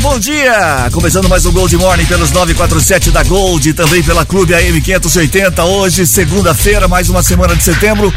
Bom 0.00 0.18
dia! 0.18 0.88
Começando 0.92 1.28
mais 1.28 1.46
um 1.46 1.52
Gold 1.52 1.76
Morning 1.76 2.04
pelos 2.06 2.32
947 2.32 3.10
da 3.10 3.22
Gold 3.22 3.68
e 3.68 3.72
também 3.72 4.02
pela 4.02 4.24
Clube 4.24 4.52
AM 4.54 4.80
580. 4.80 5.64
Hoje, 5.64 6.06
segunda-feira, 6.06 6.88
mais 6.88 7.08
uma 7.08 7.22
semana 7.22 7.54
de 7.54 7.62
setembro. 7.62 8.12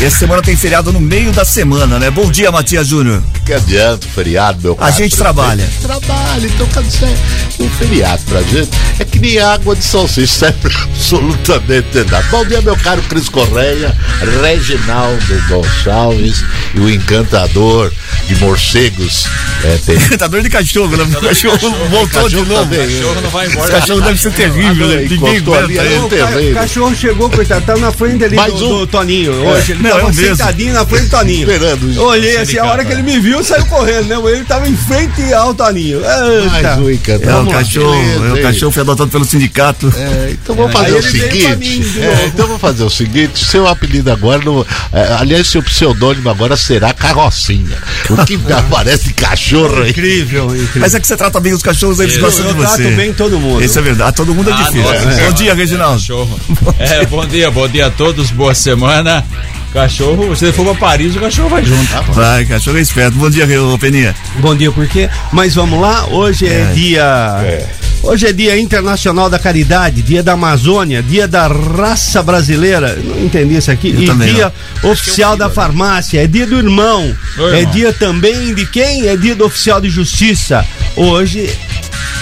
Essa 0.00 0.18
semana 0.18 0.42
tem 0.42 0.56
feriado 0.56 0.92
no 0.92 1.00
meio 1.00 1.32
da 1.32 1.44
semana, 1.44 1.98
né? 1.98 2.10
Bom 2.10 2.30
dia, 2.30 2.50
Matias 2.50 2.88
Júnior. 2.88 3.22
Que 3.52 3.56
adianta 3.56 4.06
o 4.06 4.10
feriado, 4.10 4.58
meu 4.62 4.72
A 4.72 4.76
caro 4.76 4.90
gente 4.92 4.98
prefeito? 5.14 5.16
trabalha. 5.18 5.68
Trabalha, 5.82 6.46
então 6.46 6.66
quer 6.68 6.82
dizer 6.84 7.14
que 7.50 7.62
o 7.62 7.68
feriado 7.68 8.22
pra 8.22 8.40
gente 8.40 8.70
é 8.98 9.04
que 9.04 9.18
nem 9.18 9.38
água 9.38 9.76
de 9.76 9.84
salsicha, 9.84 10.26
serve 10.56 10.74
absolutamente 10.84 11.98
nada. 12.10 12.24
Bom 12.30 12.46
dia, 12.46 12.62
meu 12.62 12.74
caro 12.78 13.02
Cris 13.02 13.28
Correia, 13.28 13.94
Reginaldo 14.40 15.42
Gonçalves 15.50 16.42
e 16.74 16.80
o 16.80 16.88
encantador 16.88 17.92
de 18.26 18.36
morcegos. 18.36 19.26
É, 19.64 19.78
tem... 19.84 19.98
tá 20.16 20.26
dor 20.28 20.42
de 20.42 20.48
cachorro, 20.48 20.96
né? 20.96 21.04
O 21.04 21.20
cachorro 21.20 21.58
voltou 21.90 22.28
de 22.30 22.36
Cachorro 22.36 22.44
novo. 22.46 22.62
também, 22.70 22.88
cachorro 22.88 23.20
não 23.20 23.30
vai 23.30 23.46
Esse 23.46 23.56
embora. 23.56 23.72
cachorro 23.72 24.00
deve 24.00 24.18
ser 24.20 24.32
terrível, 24.32 24.88
né? 24.88 24.96
Ninguém 25.02 25.36
aguenta 25.36 25.50
o. 25.50 26.50
O 26.50 26.54
cachorro 26.54 26.96
chegou, 26.96 27.28
coitado, 27.28 27.66
tava 27.66 27.80
na 27.80 27.92
frente 27.92 28.24
ali 28.24 28.36
Mais 28.36 28.54
do, 28.54 28.64
um. 28.66 28.78
do 28.78 28.86
Toninho. 28.86 29.32
Hoje 29.46 29.72
ele 29.72 29.82
Não, 29.82 29.90
tava 29.90 30.00
é 30.00 30.04
o 30.04 30.14
mesmo. 30.14 30.36
sentadinho 30.36 30.72
na 30.72 30.86
frente 30.86 31.02
do 31.04 31.10
Toninho. 31.10 31.50
Esperando 31.50 32.02
olhei 32.02 32.36
assim, 32.38 32.58
a 32.58 32.64
hora 32.64 32.82
que 32.84 32.92
ele 32.92 33.02
me 33.02 33.18
viu, 33.20 33.41
saiu 33.44 33.66
correndo, 33.66 34.08
né? 34.08 34.32
Ele 34.32 34.44
tava 34.44 34.68
em 34.68 34.76
frente 34.76 35.32
ao 35.32 35.54
Toninho. 35.54 35.98
Eita. 35.98 36.50
Mais 36.50 36.78
um. 36.78 36.88
É 36.90 37.36
o 37.40 37.46
cachorro, 37.50 38.26
é 38.26 38.32
o 38.40 38.42
cachorro 38.42 38.72
foi 38.72 38.82
adotado 38.82 39.10
pelo 39.10 39.24
sindicato. 39.24 39.92
É, 39.96 40.30
então 40.32 40.54
vamos 40.54 40.72
fazer 40.72 40.92
o 40.94 41.02
seguinte. 41.02 41.98
é, 42.00 42.26
então 42.26 42.46
vamos 42.46 42.60
fazer 42.60 42.84
o 42.84 42.90
seguinte: 42.90 43.44
seu 43.44 43.66
apelido 43.66 44.10
agora, 44.10 44.42
no, 44.42 44.66
é, 44.92 45.12
aliás, 45.18 45.46
seu 45.48 45.62
pseudônimo 45.62 46.28
agora 46.28 46.56
será 46.56 46.92
Carrocinha. 46.92 47.76
O 48.10 48.24
que 48.24 48.38
aparece 48.52 49.12
cachorro 49.14 49.82
aí. 49.82 49.90
Incrível, 49.90 50.46
incrível. 50.54 50.80
Mas 50.80 50.94
é 50.94 51.00
que 51.00 51.06
você 51.06 51.16
trata 51.16 51.40
bem 51.40 51.52
os 51.52 51.62
cachorros, 51.62 52.00
eles 52.00 52.14
eu, 52.16 52.20
gostam 52.22 52.46
eu 52.46 52.52
de 52.54 52.58
você. 52.60 52.82
trato 52.82 52.96
bem 52.96 53.12
todo 53.12 53.38
mundo. 53.38 53.62
Isso 53.64 53.78
é 53.78 53.82
verdade. 53.82 54.16
Todo 54.16 54.34
mundo 54.34 54.50
é 54.50 54.52
Ah, 54.52 54.56
difícil. 54.56 54.82
nossa, 54.82 55.04
Bom 55.04 55.10
é. 55.28 55.32
dia, 55.32 55.54
Reginaldo. 55.54 56.00
Cachorro. 56.00 56.40
É, 56.78 57.06
bom 57.06 57.26
dia, 57.26 57.50
bom 57.50 57.68
dia 57.68 57.86
a 57.86 57.90
todos, 57.90 58.30
boa 58.30 58.54
semana. 58.54 59.24
Cachorro, 59.72 60.36
se 60.36 60.44
ele 60.44 60.52
for 60.52 60.64
pra 60.66 60.74
Paris, 60.74 61.16
o 61.16 61.20
cachorro 61.20 61.48
vai 61.48 61.64
junto. 61.64 62.12
Vai, 62.12 62.44
cachorro 62.44 62.76
é 62.76 62.80
esperto. 62.82 63.16
Bom 63.16 63.30
dia, 63.30 63.46
Peninha. 63.80 64.14
Bom 64.38 64.54
dia, 64.54 64.70
por 64.70 64.86
quê? 64.86 65.08
Mas 65.32 65.54
vamos 65.54 65.80
lá, 65.80 66.06
hoje 66.08 66.46
é, 66.46 66.66
dia. 66.74 67.64
Hoje 68.02 68.26
é 68.26 68.32
dia 68.32 68.58
internacional 68.58 69.30
da 69.30 69.38
caridade, 69.38 70.02
dia 70.02 70.22
da 70.22 70.32
Amazônia, 70.32 71.02
dia 71.02 71.26
da 71.26 71.46
raça 71.46 72.22
brasileira. 72.22 72.98
Não 73.02 73.24
entendi 73.24 73.56
isso 73.56 73.70
aqui. 73.70 73.90
Eu 73.94 74.02
e 74.02 74.06
também 74.06 74.34
dia 74.34 74.52
oficial 74.82 75.36
da 75.36 75.48
farmácia, 75.48 76.22
é 76.22 76.26
dia 76.26 76.46
do 76.46 76.58
irmão. 76.58 77.14
Ô, 77.38 77.48
É 77.48 77.60
irmão. 77.60 77.72
dia 77.72 77.92
também 77.94 78.52
de 78.54 78.66
quem? 78.66 79.06
É 79.06 79.16
dia 79.16 79.34
do 79.34 79.46
oficial 79.46 79.80
de 79.80 79.88
justiça. 79.88 80.66
Hoje 80.96 81.48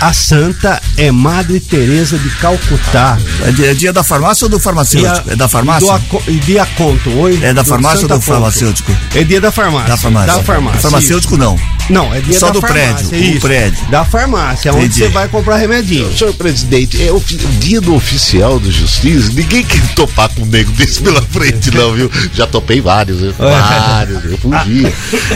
a 0.01 0.13
santa 0.13 0.81
é 0.97 1.11
Madre 1.11 1.61
Teresa 1.61 2.19
de 2.19 2.31
Calcutá. 2.37 3.19
É 3.47 3.53
dia, 3.53 3.71
é 3.71 3.75
dia 3.75 3.93
da 3.93 4.03
farmácia 4.03 4.47
ou 4.47 4.49
do 4.51 4.59
farmacêutico? 4.59 5.13
Dia- 5.25 5.33
É 5.33 5.37
da 5.37 5.49
farmácia? 5.49 5.99
Do 5.99 6.23
e 6.31 6.39
dia 6.41 6.67
conto. 6.77 7.11
Hoje, 7.11 7.45
É 7.45 7.53
da 7.53 7.65
farmácia 7.65 8.03
ou 8.03 8.09
do 8.09 8.21
farmacêutico? 8.21 8.97
É 9.15 9.25
dia 9.25 9.41
da 9.41 9.53
farmácia. 9.53 9.89
Da 9.89 9.97
farmácia. 9.97 10.35
Da 10.37 10.43
farmácia. 10.43 10.81
Farmacêutico 10.81 11.37
não. 11.37 11.57
Não, 11.91 12.15
é 12.15 12.21
dia 12.21 12.39
Só 12.39 12.47
da 12.47 12.53
do 12.53 12.61
farmácia, 12.61 13.09
prédio, 13.09 13.29
o 13.29 13.33
isso. 13.33 13.41
prédio. 13.41 13.87
Da 13.91 14.05
farmácia, 14.05 14.73
onde 14.73 14.85
Entendi. 14.87 15.01
você 15.01 15.09
vai 15.09 15.29
comprar 15.29 15.57
remedinho. 15.57 16.17
Senhor 16.17 16.33
presidente, 16.35 17.03
é 17.03 17.13
o, 17.13 17.21
dia 17.59 17.81
do 17.81 17.95
oficial 17.95 18.59
de 18.61 18.71
justiça. 18.71 19.31
Ninguém 19.33 19.65
quer 19.65 19.81
topar 19.95 20.29
com 20.31 20.43
um 20.43 20.47
nego 20.47 20.71
desse 20.73 21.01
pela 21.03 21.23
frente, 21.23 21.71
não, 21.75 21.93
viu? 21.95 22.11
Já 22.33 22.47
topei 22.47 22.81
vários, 22.81 23.21
viu? 23.21 23.33
vários. 23.39 24.25
Eu 24.25 24.39
fugia. 24.39 24.91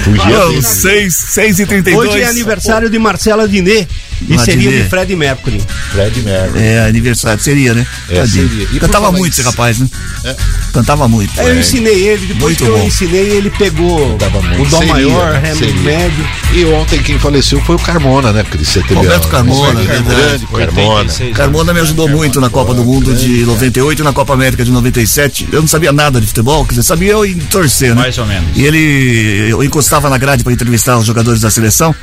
Fugia 0.04 0.38
Não, 0.38 0.48
dele. 0.50 0.62
6, 0.62 1.14
6 1.14 1.60
e 1.60 1.66
32 1.66 2.08
Hoje 2.08 2.22
é 2.22 2.26
aniversário 2.26 2.88
de 2.88 2.98
Marcela 2.98 3.48
Diné 3.48 3.86
e 4.28 4.38
seria 4.38 4.70
de 4.70 4.88
Fred 4.88 5.14
Mercury. 5.16 5.60
Fred 5.90 6.22
Mercury. 6.22 6.62
É, 6.62 6.86
aniversário, 6.86 7.42
seria, 7.42 7.74
né? 7.74 7.86
É, 8.08 8.26
seria. 8.26 8.68
E 8.72 8.78
Cantava 8.78 9.10
muito 9.12 9.32
esse 9.32 9.42
rapaz, 9.42 9.78
né? 9.78 9.88
É. 10.24 10.36
Cantava 10.72 11.08
muito. 11.08 11.38
Aí 11.40 11.48
eu 11.48 11.58
ensinei 11.58 12.08
ele, 12.08 12.26
depois 12.26 12.56
Muito 12.56 12.64
que 12.64 12.70
eu 12.70 12.78
bom. 12.78 12.86
ensinei, 12.86 13.30
ele 13.30 13.50
pegou 13.50 14.16
Tava 14.18 14.40
muito. 14.40 14.62
o 14.62 14.66
dó 14.66 14.78
Seria, 14.78 14.92
maior, 14.92 15.34
ré 15.34 15.54
médio. 15.54 16.28
E 16.52 16.64
ontem 16.66 17.02
quem 17.02 17.18
faleceu 17.18 17.60
foi 17.62 17.74
o 17.74 17.78
Carmona, 17.78 18.32
né? 18.32 18.44
Cris? 18.44 18.68
Você 18.68 18.80
teve 18.82 18.94
Roberto 18.94 19.28
Carmona, 19.28 19.82
grande 19.82 20.46
Carmona. 20.46 21.00
86. 21.00 21.36
Carmona 21.36 21.74
me 21.74 21.80
ajudou 21.80 22.08
muito 22.08 22.40
na 22.40 22.48
Copa 22.48 22.74
do 22.74 22.84
Mundo 22.84 23.12
de 23.14 23.44
98 23.44 24.00
e 24.00 24.04
na 24.04 24.12
Copa 24.12 24.34
América 24.34 24.64
de 24.64 24.70
97. 24.70 25.48
Eu 25.50 25.60
não 25.60 25.68
sabia 25.68 25.92
nada 25.92 26.20
de 26.20 26.26
futebol, 26.26 26.64
quer 26.64 26.70
dizer, 26.70 26.82
sabia 26.84 27.12
eu 27.12 27.24
em 27.24 27.38
torcer, 27.38 27.94
né? 27.94 28.02
Mais 28.02 28.18
ou 28.18 28.26
menos. 28.26 28.50
E 28.56 28.64
ele, 28.64 29.50
eu 29.50 29.62
encostava 29.64 30.08
na 30.08 30.18
grade 30.18 30.44
para 30.44 30.52
entrevistar 30.52 30.96
os 30.98 31.06
jogadores 31.06 31.40
da 31.40 31.50
seleção. 31.50 31.94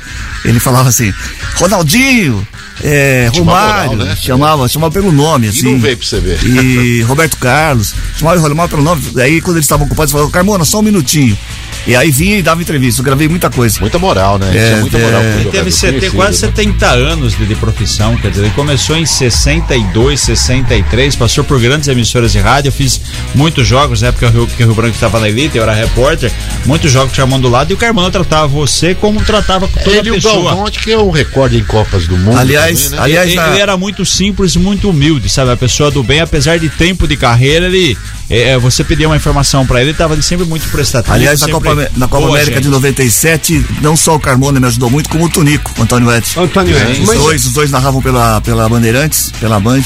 Ele 0.44 0.60
falava 0.60 0.88
assim: 0.88 1.12
Ronaldinho, 1.56 2.46
é, 2.82 3.30
Romário, 3.34 3.92
moral, 3.92 4.06
né? 4.06 4.16
chamava, 4.16 4.68
chamava 4.68 4.92
pelo 4.92 5.12
nome, 5.12 5.48
assim. 5.48 5.72
não 5.72 5.80
veio 5.80 5.96
pra 5.96 6.06
você 6.06 6.20
ver. 6.20 6.38
E 6.44 7.02
Roberto 7.02 7.36
Carlos, 7.38 7.94
chamava 8.18 8.38
o 8.38 8.42
Romário 8.42 8.70
pelo 8.70 8.82
nome. 8.82 9.02
Aí 9.16 9.40
quando 9.40 9.56
eles 9.56 9.64
estavam 9.64 9.86
ocupados, 9.86 10.12
falava: 10.12 10.30
Carmona, 10.30 10.64
só 10.64 10.80
um 10.80 10.82
minutinho. 10.82 11.36
E 11.86 11.96
aí 11.96 12.10
vinha 12.10 12.38
e 12.38 12.42
dava 12.42 12.62
entrevista. 12.62 13.00
Eu 13.00 13.04
gravei 13.04 13.28
muita 13.28 13.50
coisa. 13.50 13.78
Muita 13.80 13.98
moral, 13.98 14.38
né? 14.38 14.48
Isso 14.48 14.56
É, 14.58 14.70
é 14.72 14.80
muita 14.80 14.98
moral. 14.98 15.20
é. 15.22 15.34
Ele 15.40 15.50
teve 15.50 15.70
sete- 15.72 15.92
conhecido, 15.92 16.16
quase 16.16 16.42
né? 16.42 16.48
70 16.48 16.86
anos 16.86 17.36
de, 17.36 17.44
de 17.46 17.54
profissão, 17.56 18.16
quer 18.16 18.30
dizer, 18.30 18.42
ele 18.42 18.50
começou 18.54 18.96
em 18.96 19.04
62, 19.06 20.20
63, 20.20 21.16
passou 21.16 21.44
por 21.44 21.60
grandes 21.60 21.88
emissoras 21.88 22.32
de 22.32 22.38
rádio, 22.38 22.68
eu 22.68 22.72
fiz 22.72 23.00
muitos 23.34 23.66
jogos 23.66 24.00
na 24.02 24.08
época 24.08 24.30
que 24.30 24.36
o 24.36 24.38
Rio, 24.38 24.46
que 24.56 24.62
o 24.62 24.66
Rio 24.66 24.74
Branco 24.74 24.94
estava 24.94 25.18
na 25.20 25.28
elite, 25.28 25.56
eu 25.56 25.62
era 25.62 25.72
repórter, 25.74 26.30
muitos 26.64 26.90
jogos 26.92 27.14
chamando 27.14 27.42
do 27.42 27.48
lado 27.48 27.70
e 27.70 27.74
o 27.74 27.76
Carmona 27.76 28.10
tratava 28.10 28.46
você 28.46 28.94
como 28.94 29.20
tratava 29.24 29.66
toda 29.68 29.90
Ele 29.96 30.08
e 30.08 30.10
o 30.12 30.14
pessoa. 30.14 30.34
Galvão, 30.44 30.66
acho 30.66 30.78
que 30.80 30.92
é 30.92 30.98
um 30.98 31.10
recorde 31.10 31.56
em 31.58 31.64
Copas 31.64 32.06
do 32.06 32.16
Mundo. 32.16 32.36
Aliás, 32.38 32.82
também, 32.84 32.98
né? 32.98 33.04
aliás, 33.04 33.26
ele, 33.28 33.36
na- 33.36 33.48
ele 33.50 33.60
era 33.60 33.76
muito 33.76 34.04
simples, 34.04 34.54
muito 34.56 34.90
humilde, 34.90 35.28
sabe? 35.28 35.50
A 35.50 35.56
pessoa 35.56 35.90
do 35.90 36.02
bem, 36.02 36.20
apesar 36.20 36.58
de 36.58 36.68
tempo 36.68 37.06
de 37.08 37.16
carreira, 37.16 37.66
ele. 37.66 37.96
é, 38.30 38.56
você 38.58 38.84
pedia 38.84 39.08
uma 39.08 39.16
informação 39.16 39.66
pra 39.66 39.80
ele, 39.80 39.86
ele 39.90 39.92
estava 39.92 40.20
sempre 40.22 40.46
muito 40.46 40.68
prestativo. 40.70 41.12
Aliás, 41.14 41.40
na 41.40 41.46
sempre 41.46 41.60
Copa, 41.76 41.90
na 41.96 42.08
Copa 42.08 42.26
boa 42.26 42.36
América 42.36 42.56
gente. 42.56 42.64
de 42.64 42.70
97, 42.70 43.66
não 43.80 43.96
só 43.96 44.16
o 44.16 44.20
Carmona 44.20 44.60
me 44.60 44.66
ajudou 44.66 44.90
muito, 44.90 45.08
como 45.08 45.24
o 45.24 45.28
Tunico, 45.28 45.72
o 45.78 45.82
Antônio 45.82 46.12
Edson. 46.12 46.42
Antônio 46.42 46.76
Os 46.76 46.82
Edson. 46.82 47.04
Mas 47.06 47.18
dois, 47.18 47.46
os 47.46 47.52
dois 47.52 47.70
narravam 47.70 48.02
pela, 48.02 48.40
pela 48.40 48.68
Bandeirantes, 48.68 49.32
pela 49.40 49.58
Band. 49.58 49.82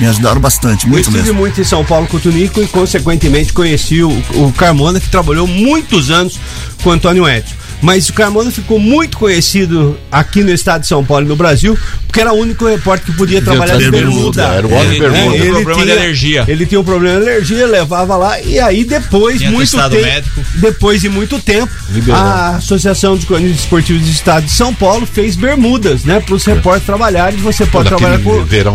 Me 0.00 0.06
ajudaram 0.08 0.40
bastante, 0.40 0.86
eu 0.86 0.90
muito 0.90 1.02
estive 1.08 1.22
mesmo. 1.22 1.38
muito 1.38 1.60
em 1.60 1.64
São 1.64 1.84
Paulo 1.84 2.08
com 2.08 2.16
o 2.16 2.20
Tunico 2.20 2.60
e, 2.60 2.66
consequentemente, 2.66 3.52
conheci 3.52 4.02
o, 4.02 4.10
o 4.10 4.52
Carmona, 4.56 4.98
que 4.98 5.08
trabalhou 5.08 5.46
muitos 5.46 6.10
anos 6.10 6.38
com 6.82 6.90
o 6.90 6.92
Antônio 6.92 7.28
Edson. 7.28 7.54
Mas 7.80 8.08
o 8.08 8.12
Carmona 8.12 8.50
ficou 8.50 8.80
muito 8.80 9.16
conhecido 9.18 9.96
aqui 10.10 10.42
no 10.42 10.50
estado 10.50 10.80
de 10.80 10.88
São 10.88 11.04
Paulo 11.04 11.26
e 11.26 11.28
no 11.28 11.36
Brasil, 11.36 11.78
porque 12.14 12.20
era 12.20 12.32
o 12.32 12.36
único 12.38 12.64
repórter 12.64 13.06
que 13.06 13.12
podia 13.18 13.42
trabalhar 13.42 13.76
de 13.76 13.86
de 13.86 13.90
bermuda. 13.90 14.42
era 14.44 14.64
o 14.64 14.72
homem 14.72 14.86
Ele- 14.88 15.00
bermuda. 15.00 15.34
ele- 15.36 15.50
problema 15.52 15.84
de 15.84 15.90
alergia. 15.90 16.44
Ele 16.46 16.64
tinha 16.64 16.80
um 16.80 16.84
problema 16.84 17.18
de 17.20 17.26
alergia, 17.28 17.66
levava 17.66 18.16
lá 18.16 18.40
e 18.40 18.56
aí 18.60 18.84
depois, 18.84 19.38
Tinha 19.38 19.50
muito 19.50 19.76
tempo, 19.76 19.94
médico. 20.00 20.40
depois 20.54 21.00
de 21.00 21.08
muito 21.08 21.40
tempo, 21.40 21.72
Liberou. 21.90 22.20
a 22.20 22.50
Associação 22.50 23.16
dos 23.16 23.24
Cronistas 23.24 23.60
Esportivos 23.62 24.02
do 24.02 24.10
Estado 24.12 24.44
de 24.46 24.52
São 24.52 24.72
Paulo 24.72 25.04
fez 25.12 25.34
bermudas, 25.34 26.04
né, 26.04 26.20
para 26.20 26.36
os 26.36 26.44
repórteres 26.44 26.86
trabalharem. 26.86 27.36
Você 27.40 27.66
pode 27.66 27.88
trabalhar 27.88 28.18
com, 28.20 28.30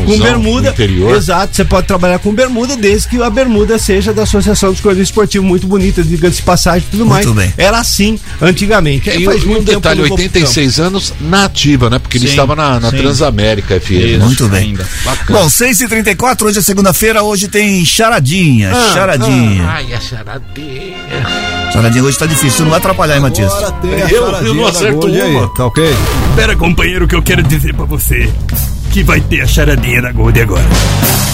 com 0.05 0.19
bermuda, 0.19 0.69
interior. 0.71 1.15
exato. 1.15 1.55
Você 1.55 1.63
pode 1.63 1.87
trabalhar 1.87 2.19
com 2.19 2.33
bermuda 2.33 2.75
desde 2.75 3.07
que 3.07 3.21
a 3.23 3.29
bermuda 3.29 3.79
seja 3.79 4.13
da 4.13 4.23
Associação 4.23 4.71
dos 4.73 4.81
Cronistas 4.81 5.07
Esportivos, 5.07 5.47
muito 5.47 5.65
bonita, 5.65 6.03
diga-se 6.03 6.37
de 6.37 6.41
passagem, 6.41 6.85
e 6.89 6.91
tudo 6.91 7.05
mais. 7.05 7.25
Muito 7.25 7.37
bem. 7.39 7.53
Era 7.57 7.79
assim 7.79 8.19
antigamente. 8.41 9.09
Aí 9.09 9.21
E 9.21 9.25
faz 9.25 9.43
o- 9.43 9.47
muito 9.47 9.61
um 9.61 9.65
tempo 9.65 9.79
detalhe, 9.79 9.95
que 9.95 10.01
eu 10.01 10.09
não 10.09 10.09
vou 10.09 10.17
pro 10.17 10.25
86 10.25 10.79
anos 10.79 11.13
na 11.21 11.45
ativa, 11.45 11.89
né? 11.89 11.99
Porque 11.99 12.17
ele 12.17 12.25
Sim, 12.25 12.31
estava 12.31 12.53
na, 12.53 12.79
na 12.81 12.89
sim. 12.89 12.97
Transamérica 13.31 13.79
FM. 13.79 13.91
Isso. 13.91 14.19
Muito 14.25 14.47
bem. 14.49 14.69
ainda. 14.69 14.87
Bacana. 15.05 15.39
Bom, 15.39 15.45
6h34, 15.47 16.41
hoje 16.45 16.59
é 16.59 16.61
segunda-feira, 16.61 17.23
hoje 17.23 17.47
tem 17.47 17.83
charadinha. 17.85 18.71
charadinha. 18.93 19.65
Ai, 19.67 19.93
a 19.93 19.99
charadinha. 19.99 20.97
Charadinha 21.71 22.03
hoje 22.03 22.17
tá 22.17 22.25
difícil, 22.25 22.63
não 22.63 22.71
vai 22.71 22.79
atrapalhar, 22.79 23.15
hein, 23.15 23.21
Matias? 23.21 23.51
Eu- 24.09 24.31
eu 24.45 24.53
não 24.53 24.65
acerto 24.67 25.07
aí, 25.07 25.21
uma. 25.21 25.47
Tá 25.53 25.65
ok? 25.65 25.83
Pera, 26.35 26.55
companheiro, 26.55 27.07
que 27.07 27.15
eu 27.15 27.21
quero 27.21 27.43
dizer 27.43 27.73
pra 27.75 27.85
você 27.85 28.29
que 28.89 29.03
vai 29.03 29.21
ter 29.21 29.41
a 29.41 29.47
charadinha 29.47 30.01
da 30.01 30.11
Gold 30.11 30.41
agora. 30.41 30.63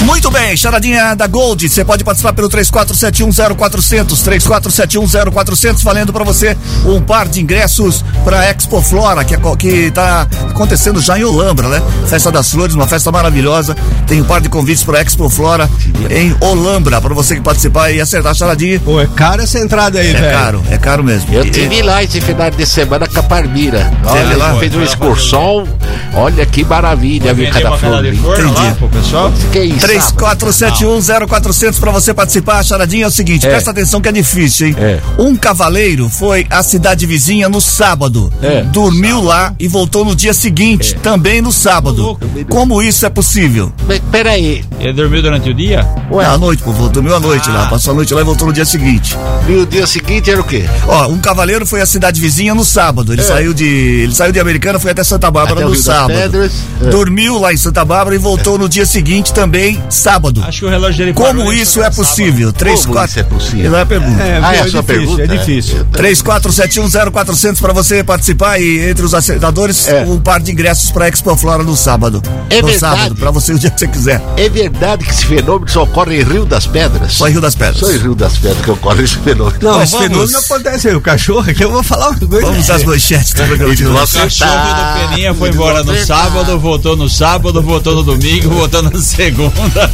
Muito 0.01 0.29
bem, 0.29 0.55
charadinha 0.57 1.15
da 1.15 1.25
Gold. 1.25 1.67
Você 1.69 1.83
pode 1.85 2.03
participar 2.03 2.33
pelo 2.33 2.49
34710400, 2.49 4.21
34710400, 4.23 5.81
valendo 5.83 6.11
pra 6.13 6.23
você 6.23 6.55
um 6.85 7.01
par 7.01 7.27
de 7.27 7.41
ingressos 7.41 8.03
pra 8.23 8.45
Expo 8.49 8.81
Flora, 8.81 9.23
que, 9.23 9.33
é, 9.35 9.39
que 9.57 9.91
tá 9.91 10.27
acontecendo 10.49 10.99
já 11.01 11.17
em 11.17 11.23
Olambra, 11.23 11.67
né? 11.69 11.81
Festa 12.07 12.31
das 12.31 12.51
Flores, 12.51 12.75
uma 12.75 12.87
festa 12.87 13.11
maravilhosa. 13.11 13.75
Tem 14.05 14.21
um 14.21 14.25
par 14.25 14.41
de 14.41 14.49
convites 14.49 14.83
pra 14.83 15.01
Expo 15.01 15.29
Flora 15.29 15.69
em 16.09 16.35
Olambra, 16.41 16.99
pra 17.01 17.13
você 17.13 17.35
que 17.35 17.41
participar 17.41 17.89
e 17.91 18.01
acertar 18.01 18.31
a 18.33 18.35
charadinha. 18.35 18.79
Pô, 18.81 18.99
é 19.01 19.07
caro 19.07 19.41
essa 19.41 19.59
entrada 19.59 19.99
aí, 19.99 20.09
É 20.09 20.13
velho. 20.13 20.31
caro, 20.37 20.63
é 20.69 20.77
caro 20.77 21.03
mesmo. 21.03 21.33
Eu 21.33 21.45
E- 21.45 21.49
tive 21.49 21.81
lá 21.81 22.03
esse 22.03 22.19
final 22.21 22.51
de 22.51 22.65
semana 22.65 23.07
com 23.07 23.19
a 23.19 23.23
Parmira. 23.23 23.91
Olha, 24.05 24.37
lá? 24.37 24.51
lá? 24.51 24.59
fez 24.59 24.75
uma 24.75 24.83
excursão. 24.83 25.65
Olha 26.13 26.45
que 26.45 26.63
maravilha, 26.63 27.33
viu? 27.33 27.44
Vender 27.45 27.53
Cada 27.61 27.69
uma 27.69 27.77
flor. 27.77 27.91
cana 27.97 28.11
de 28.11 28.17
forno 28.17 28.53
lá 28.53 28.61
Entendi. 28.61 28.75
pro 28.77 28.89
pessoal? 28.89 29.33
Que 29.51 29.59
isso? 29.63 29.87
34710400 29.87 31.79
pra 31.79 31.91
você 31.91 32.13
participar. 32.13 32.59
A 32.59 32.63
charadinha 32.63 33.05
é 33.05 33.07
o 33.07 33.11
seguinte, 33.11 33.45
É. 33.45 33.49
presta 33.49 33.71
atenção 33.71 34.01
que 34.01 34.09
é 34.09 34.11
difícil, 34.11 34.67
hein? 34.67 34.75
É. 34.79 34.99
Um 35.19 35.35
cavaleiro 35.35 36.09
foi 36.09 36.45
à 36.49 36.63
cidade 36.63 37.05
vizinha 37.05 37.47
no 37.49 37.59
sábado. 37.61 38.31
É. 38.41 38.61
Dormiu 38.63 39.21
lá 39.21 39.53
e 39.59 39.67
voltou 39.67 40.03
no 40.05 40.15
dia 40.15 40.33
seguinte, 40.33 40.95
também 41.01 41.41
no 41.41 41.51
sábado. 41.51 42.17
Como 42.49 42.81
isso 42.81 43.05
é 43.05 43.09
possível? 43.09 43.71
Mas 43.87 43.99
peraí, 44.11 44.63
Ele 44.79 44.93
dormiu 44.93 45.21
durante 45.21 45.49
o 45.49 45.53
dia? 45.53 45.85
Ué. 46.11 46.23
É, 46.23 46.27
à 46.27 46.37
noite, 46.37 46.61
pô, 46.63 46.71
voltou- 46.71 46.93
dormiu 46.95 47.15
à 47.15 47.19
noite 47.19 47.49
lá, 47.49 47.67
passou 47.67 47.91
a 47.91 47.95
noite 47.95 48.13
lá 48.13 48.21
e 48.21 48.23
voltou 48.23 48.47
no 48.47 48.53
dia 48.53 48.65
seguinte. 48.65 49.15
e 49.47 49.53
o 49.53 49.65
dia 49.65 49.85
seguinte 49.87 50.29
era 50.31 50.39
o 50.39 50.43
quê? 50.43 50.63
Ó, 50.87 51.07
um 51.07 51.17
cavaleiro 51.17 51.65
foi 51.65 51.81
à 51.81 51.85
cidade 51.85 52.19
vizinha 52.21 52.53
no 52.55 52.63
sábado. 52.63 53.11
Ele 53.13 53.21
saiu 53.23 53.53
de, 53.53 53.65
ele 53.65 54.13
saiu 54.15 54.31
de 54.31 54.39
Americana, 54.39 54.79
foi 54.79 54.91
até 54.91 55.03
Santa 55.03 55.29
Bárbara 55.31 55.61
Até 55.61 55.69
no 55.69 55.75
sábado. 55.75 56.13
Pedras. 56.13 56.51
É. 56.85 56.89
Dormiu 57.35 57.39
lá 57.41 57.53
em 57.53 57.57
Santa 57.57 57.83
Bárbara 57.83 58.15
e 58.15 58.17
voltou 58.17 58.57
no 58.57 58.69
dia 58.69 58.85
seguinte 58.85 59.33
também, 59.33 59.81
sábado. 59.89 60.41
Acho 60.47 60.59
que 60.59 60.65
o 60.65 60.69
relógio 60.69 60.97
dele 60.97 61.13
Como 61.13 61.49
ali 61.49 61.61
isso 61.61 61.81
é 61.83 61.89
possível? 61.89 62.53
Três, 62.53 62.81
Como 62.81 62.93
quatro. 62.93 63.09
isso 63.11 63.19
é 63.19 63.23
possível? 63.23 63.65
Ela 63.65 63.79
é 63.79 63.81
a 63.81 63.85
pergunta. 63.85 64.23
É, 64.23 64.39
Ah, 64.41 64.53
é 64.53 64.57
viu, 64.57 64.63
a 64.65 64.69
sua 64.71 64.81
difícil, 64.81 64.83
pergunta? 64.83 65.21
É 65.23 65.27
difícil. 65.37 65.79
É. 65.93 65.97
34710400 65.97 67.59
para 67.59 67.73
você 67.73 68.03
participar 68.03 68.59
e 68.59 68.89
entre 68.89 69.03
os 69.05 69.13
acertadores 69.13 69.87
É. 69.87 70.01
um 70.05 70.19
par 70.19 70.39
de 70.39 70.51
ingressos 70.51 70.91
para 70.91 71.07
Expo 71.09 71.35
Flora 71.35 71.63
no 71.63 71.75
sábado. 71.75 72.21
É 72.49 72.61
no 72.61 72.67
verdade. 72.69 72.79
sábado, 73.01 73.15
para 73.15 73.31
você 73.31 73.53
o 73.53 73.59
dia 73.59 73.69
que 73.69 73.79
você 73.79 73.87
quiser. 73.87 74.21
É 74.37 74.47
verdade 74.49 75.03
que 75.03 75.11
esse 75.11 75.25
fenômeno 75.25 75.69
só 75.69 75.83
ocorre 75.83 76.21
em 76.21 76.23
Rio 76.23 76.45
das 76.45 76.65
Pedras? 76.67 77.13
Só 77.13 77.27
em 77.27 77.31
Rio 77.31 77.41
das 77.41 77.55
Pedras. 77.55 77.79
Só 77.79 77.91
em 77.91 77.97
Rio 77.97 78.15
das 78.15 78.37
Pedras 78.37 78.63
que 78.63 78.71
ocorre 78.71 79.03
esse 79.03 79.17
fenômeno. 79.17 79.57
Não, 79.61 79.81
esse 79.83 79.91
vamos. 79.93 80.07
fenômeno 80.07 80.37
acontece 80.37 80.87
aí. 80.89 80.95
O 80.95 81.01
cachorro 81.01 81.49
aqui, 81.49 81.63
eu 81.63 81.71
vou 81.71 81.83
falar 81.83 82.11
uma 82.11 82.19
coisa. 82.19 82.45
Vamos 82.47 82.69
às 82.69 82.83
manchetes 82.83 83.33
do 83.33 83.43
programa 83.43 83.75
de 83.75 83.83
Ele 83.83 83.91
O 83.91 83.95
cachorro 83.95 84.29
Tá. 84.39 84.93
do 85.03 85.09
Peninha 85.09 85.33
foi 85.33 85.49
Ele 85.49 85.55
embora 85.57 85.79
no 85.83 85.91
gosta- 85.91 86.05
sábado, 86.05 86.59
voltou 86.59 86.95
no 86.95 87.09
sábado, 87.09 87.24
voltou 87.61 87.95
no 87.95 88.03
domingo, 88.03 88.49
voltou 88.49 88.81
na 88.83 88.99
segunda. 88.99 89.91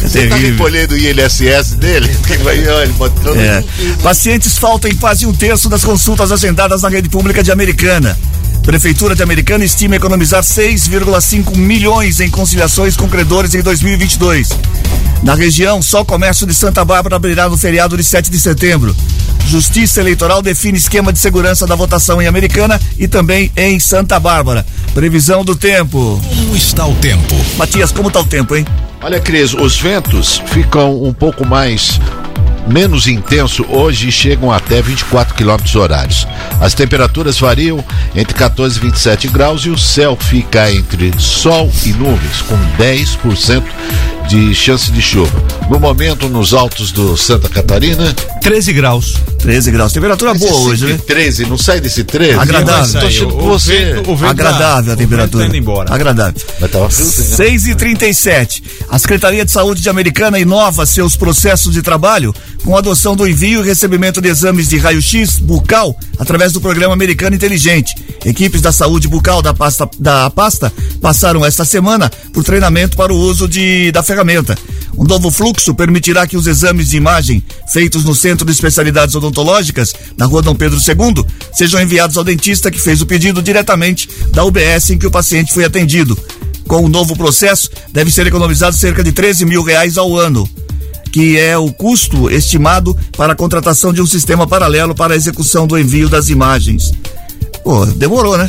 Você 0.00 0.28
tá 0.28 0.36
recolhendo 0.36 0.94
o 0.94 0.98
INSS 0.98 1.74
dele? 1.74 2.10
É. 3.36 3.62
Pacientes 4.02 4.56
faltam 4.56 4.90
em 4.90 4.96
quase 4.96 5.26
um 5.26 5.32
terço 5.32 5.68
das 5.68 5.84
consultas 5.84 6.32
agendadas 6.32 6.82
na 6.82 6.88
rede 6.88 7.08
pública 7.08 7.42
de 7.42 7.50
Americana. 7.50 8.18
Prefeitura 8.62 9.14
de 9.14 9.22
Americana 9.22 9.64
estima 9.64 9.96
economizar 9.96 10.42
6,5 10.42 11.56
milhões 11.56 12.20
em 12.20 12.30
conciliações 12.30 12.96
com 12.96 13.08
credores 13.08 13.54
em 13.54 13.60
2022. 13.60 14.50
Na 15.22 15.34
região, 15.34 15.80
só 15.80 16.00
o 16.00 16.04
comércio 16.04 16.44
de 16.46 16.52
Santa 16.52 16.84
Bárbara 16.84 17.14
abrirá 17.14 17.48
no 17.48 17.56
feriado 17.56 17.96
de 17.96 18.02
7 18.02 18.28
de 18.28 18.40
setembro. 18.40 18.94
Justiça 19.46 20.00
Eleitoral 20.00 20.42
define 20.42 20.76
esquema 20.76 21.12
de 21.12 21.18
segurança 21.18 21.64
da 21.66 21.76
votação 21.76 22.20
em 22.20 22.26
Americana 22.26 22.80
e 22.98 23.06
também 23.06 23.52
em 23.56 23.78
Santa 23.78 24.18
Bárbara. 24.18 24.66
Previsão 24.94 25.44
do 25.44 25.54
tempo. 25.54 26.20
Como 26.28 26.56
está 26.56 26.86
o 26.86 26.94
tempo? 26.96 27.34
Matias, 27.56 27.92
como 27.92 28.10
tá 28.10 28.18
o 28.18 28.24
tempo, 28.24 28.56
hein? 28.56 28.66
Olha, 29.00 29.20
Cris, 29.20 29.54
os 29.54 29.78
ventos 29.78 30.42
ficam 30.46 31.02
um 31.02 31.12
pouco 31.12 31.46
mais 31.46 32.00
menos 32.66 33.06
intenso 33.06 33.64
hoje 33.68 34.08
e 34.08 34.12
chegam 34.12 34.50
até 34.50 34.80
24 34.80 35.34
km 35.34 35.56
horários. 35.76 36.26
As 36.60 36.74
temperaturas 36.74 37.38
variam 37.38 37.84
entre 38.14 38.34
14 38.34 38.78
e 38.78 38.80
27 38.80 39.28
graus 39.28 39.62
e 39.62 39.70
o 39.70 39.78
céu 39.78 40.16
fica 40.16 40.70
entre 40.70 41.12
sol 41.18 41.70
e 41.84 41.92
nuvens, 41.92 42.42
com 42.42 42.56
10% 42.78 43.62
de 44.32 44.54
chance 44.54 44.90
de 44.90 45.02
chuva. 45.02 45.30
No 45.68 45.78
momento, 45.78 46.26
nos 46.26 46.54
altos 46.54 46.90
do 46.90 47.18
Santa 47.18 47.50
Catarina, 47.50 48.14
13 48.40 48.72
graus. 48.72 49.16
13 49.38 49.70
graus. 49.70 49.92
Temperatura 49.92 50.32
boa 50.32 50.54
hoje, 50.60 50.86
né? 50.86 50.98
13, 51.06 51.44
não 51.44 51.58
sai 51.58 51.80
desse 51.82 52.02
13? 52.02 52.38
Agradável. 52.38 52.98
Tô 53.00 53.06
achando 53.06 53.36
que 53.36 53.42
você. 53.44 53.84
vento- 53.92 54.16
vento 54.16 54.30
Agradável 54.30 54.86
tá- 54.86 54.92
a 54.92 54.96
temperatura. 54.96 55.44
Tá 55.44 55.48
indo 55.48 55.56
embora. 55.58 55.94
Agradável. 55.94 56.40
Mas 56.58 56.70
tava 56.70 56.88
frio, 56.88 57.06
né? 57.06 57.12
6 57.12 57.66
e 57.66 57.74
37 57.74 58.62
A 58.88 58.98
Secretaria 58.98 59.44
de 59.44 59.50
Saúde 59.50 59.82
de 59.82 59.90
Americana 59.90 60.38
inova 60.38 60.86
seus 60.86 61.14
processos 61.14 61.74
de 61.74 61.82
trabalho 61.82 62.34
com 62.64 62.76
a 62.76 62.78
adoção 62.78 63.16
do 63.16 63.26
envio 63.26 63.62
e 63.62 63.66
recebimento 63.66 64.20
de 64.20 64.28
exames 64.28 64.68
de 64.68 64.78
raio-x 64.78 65.38
bucal 65.38 65.96
através 66.18 66.52
do 66.52 66.60
programa 66.60 66.94
Americano 66.94 67.34
Inteligente. 67.34 67.94
Equipes 68.24 68.60
da 68.60 68.70
saúde 68.70 69.08
bucal 69.08 69.42
da 69.42 69.52
pasta, 69.52 69.88
da 69.98 70.30
pasta 70.30 70.72
passaram 71.00 71.44
esta 71.44 71.64
semana 71.64 72.10
por 72.32 72.44
treinamento 72.44 72.96
para 72.96 73.12
o 73.12 73.16
uso 73.16 73.48
de, 73.48 73.90
da 73.90 74.02
ferramenta. 74.02 74.56
Um 74.96 75.04
novo 75.04 75.30
fluxo 75.30 75.74
permitirá 75.74 76.26
que 76.26 76.36
os 76.36 76.46
exames 76.46 76.90
de 76.90 76.96
imagem 76.96 77.42
feitos 77.72 78.04
no 78.04 78.14
Centro 78.14 78.46
de 78.46 78.52
Especialidades 78.52 79.14
Odontológicas, 79.14 79.92
na 80.16 80.26
rua 80.26 80.42
Dom 80.42 80.54
Pedro 80.54 80.78
II, 80.78 81.24
sejam 81.52 81.80
enviados 81.80 82.16
ao 82.16 82.24
dentista 82.24 82.70
que 82.70 82.80
fez 82.80 83.00
o 83.00 83.06
pedido 83.06 83.42
diretamente 83.42 84.08
da 84.30 84.44
UBS 84.44 84.90
em 84.90 84.98
que 84.98 85.06
o 85.06 85.10
paciente 85.10 85.52
foi 85.52 85.64
atendido. 85.64 86.16
Com 86.68 86.84
o 86.84 86.88
novo 86.88 87.16
processo, 87.16 87.68
deve 87.92 88.10
ser 88.10 88.26
economizado 88.26 88.76
cerca 88.76 89.02
de 89.02 89.10
13 89.10 89.44
mil 89.44 89.62
reais 89.62 89.98
ao 89.98 90.16
ano, 90.16 90.48
que 91.12 91.38
é 91.38 91.56
o 91.58 91.70
custo 91.70 92.30
estimado 92.30 92.96
para 93.16 93.34
a 93.34 93.36
contratação 93.36 93.92
de 93.92 94.00
um 94.00 94.06
sistema 94.06 94.46
paralelo 94.46 94.94
para 94.94 95.12
a 95.12 95.16
execução 95.16 95.66
do 95.66 95.78
envio 95.78 96.08
das 96.08 96.30
imagens. 96.30 96.92
Pô, 97.62 97.84
demorou, 97.86 98.36
né? 98.38 98.48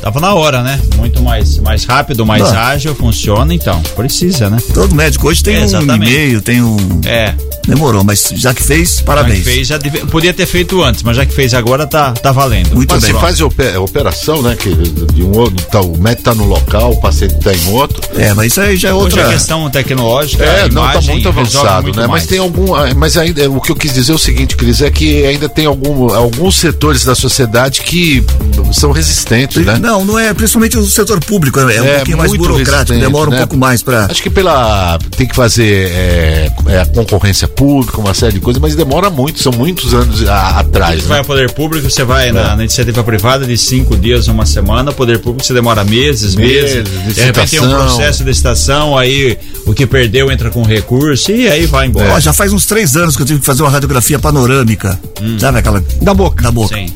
Tava 0.00 0.20
na 0.20 0.34
hora, 0.34 0.62
né? 0.62 0.80
Muito 0.96 1.22
mais, 1.22 1.58
mais 1.58 1.84
rápido, 1.84 2.24
mais 2.24 2.42
Ah. 2.42 2.68
ágil, 2.68 2.94
funciona, 2.94 3.52
então. 3.52 3.80
Precisa, 3.96 4.48
né? 4.50 4.58
Todo 4.72 4.94
médico 4.94 5.28
hoje 5.28 5.42
tem 5.42 5.56
É, 5.56 5.66
um 5.78 5.94
e-mail, 5.94 6.40
tem 6.40 6.62
um. 6.62 6.76
É. 7.04 7.34
Demorou, 7.66 8.04
mas 8.04 8.30
já 8.36 8.54
que 8.54 8.62
fez, 8.62 8.98
Já 8.98 9.02
parabéns. 9.02 9.38
que 9.40 9.44
fez, 9.44 9.66
já 9.66 9.76
deve- 9.76 10.06
podia 10.06 10.32
ter 10.32 10.46
feito 10.46 10.80
antes, 10.84 11.02
mas 11.02 11.16
já 11.16 11.26
que 11.26 11.34
fez 11.34 11.52
agora, 11.52 11.84
tá, 11.84 12.12
tá 12.12 12.30
valendo. 12.30 12.76
Muito 12.76 12.94
Mas 12.94 13.02
bem. 13.02 13.12
se 13.12 13.20
faz 13.20 13.40
ope- 13.40 13.76
operação, 13.76 14.40
né? 14.40 14.54
Que 14.54 14.72
de 14.72 15.22
um 15.24 15.36
outro, 15.36 15.66
tá, 15.66 15.80
o 15.80 15.98
médico 15.98 16.22
tá 16.22 16.34
no 16.34 16.44
local, 16.44 16.92
o 16.92 17.00
paciente 17.00 17.34
tá 17.40 17.52
em 17.52 17.68
outro. 17.72 18.00
É, 18.16 18.32
mas 18.34 18.52
isso 18.52 18.60
aí 18.60 18.76
já 18.76 18.90
é 18.90 18.94
Hoje 18.94 19.16
outra. 19.16 19.26
a 19.28 19.32
questão 19.32 19.68
tecnológica, 19.68 20.44
É, 20.44 20.62
a 20.62 20.68
não, 20.68 20.82
tá 20.92 21.00
muito 21.00 21.28
avançado, 21.28 21.82
muito 21.82 21.96
né? 21.98 22.06
mais. 22.06 22.22
Mas 22.22 22.26
tem 22.30 22.38
algum. 22.38 22.72
ah, 22.72 22.86
Mas 22.94 23.16
ainda, 23.16 23.50
o 23.50 23.60
que 23.60 23.72
eu 23.72 23.76
quis 23.76 23.92
dizer 23.92 24.12
é 24.12 24.14
o 24.14 24.18
seguinte, 24.18 24.56
Cris, 24.56 24.80
é 24.80 24.88
que 24.90 25.26
ainda 25.26 25.48
tem 25.48 25.66
algum, 25.66 26.14
alguns 26.14 26.54
setores 26.60 27.04
da 27.04 27.16
sociedade 27.16 27.80
que 27.82 28.24
são 28.72 28.92
resistentes, 28.92 29.64
né? 29.66 29.76
Não, 29.86 30.04
não 30.04 30.18
é, 30.18 30.34
principalmente 30.34 30.76
o 30.76 30.84
setor 30.84 31.20
público, 31.20 31.60
é, 31.60 31.64
um 31.80 31.84
É, 31.86 31.94
pouquinho 31.96 32.18
mais 32.18 32.32
burocrático, 32.32 32.70
resistente, 32.92 33.00
demora 33.00 33.30
um 33.30 33.32
né? 33.32 33.38
pouco 33.38 33.56
mais 33.56 33.82
pra. 33.82 34.06
Acho 34.10 34.22
que 34.22 34.28
pela. 34.28 34.98
Tem 35.16 35.26
que 35.28 35.34
fazer 35.36 35.90
é, 35.92 36.50
é, 36.66 36.80
a 36.80 36.86
concorrência 36.86 37.46
pública, 37.46 37.98
uma 38.00 38.12
série 38.12 38.32
de 38.34 38.40
coisas, 38.40 38.60
mas 38.60 38.74
demora 38.74 39.08
muito, 39.10 39.40
são 39.40 39.52
muitos 39.52 39.94
anos 39.94 40.26
a- 40.28 40.58
atrás. 40.60 41.02
Você 41.02 41.08
vai 41.08 41.16
Né? 41.16 41.20
ao 41.20 41.24
poder 41.24 41.52
público, 41.52 41.88
você 41.88 42.02
vai 42.04 42.32
na, 42.32 42.40
É. 42.40 42.56
na 42.56 42.62
iniciativa 42.64 43.02
privada 43.04 43.46
de 43.46 43.56
cinco 43.56 43.96
dias, 43.96 44.26
uma 44.28 44.44
semana. 44.44 44.92
Poder 44.92 45.18
público 45.20 45.44
você 45.46 45.54
demora 45.54 45.84
meses, 45.84 46.34
meses. 46.34 46.74
Meses, 46.88 47.14
de 47.14 47.20
repente 47.22 47.50
tem 47.50 47.60
um 47.60 47.70
processo 47.70 48.24
de 48.24 48.30
estação, 48.30 48.98
aí 48.98 49.38
o 49.66 49.72
que 49.72 49.86
perdeu 49.86 50.30
entra 50.32 50.50
com 50.50 50.62
recurso 50.64 51.30
e 51.30 51.48
aí 51.48 51.64
vai 51.66 51.86
embora. 51.86 52.12
Ó, 52.14 52.20
já 52.20 52.32
faz 52.32 52.52
uns 52.52 52.66
três 52.66 52.96
anos 52.96 53.14
que 53.16 53.22
eu 53.22 53.26
tive 53.26 53.38
que 53.40 53.46
fazer 53.46 53.62
uma 53.62 53.70
radiografia 53.70 54.18
panorâmica. 54.18 54.98
Sabe 55.38 55.58
aquela. 55.58 55.82
Da 56.02 56.12
boca. 56.12 56.42
Da 56.42 56.50
boca. 56.50 56.74
Sim. 56.74 56.86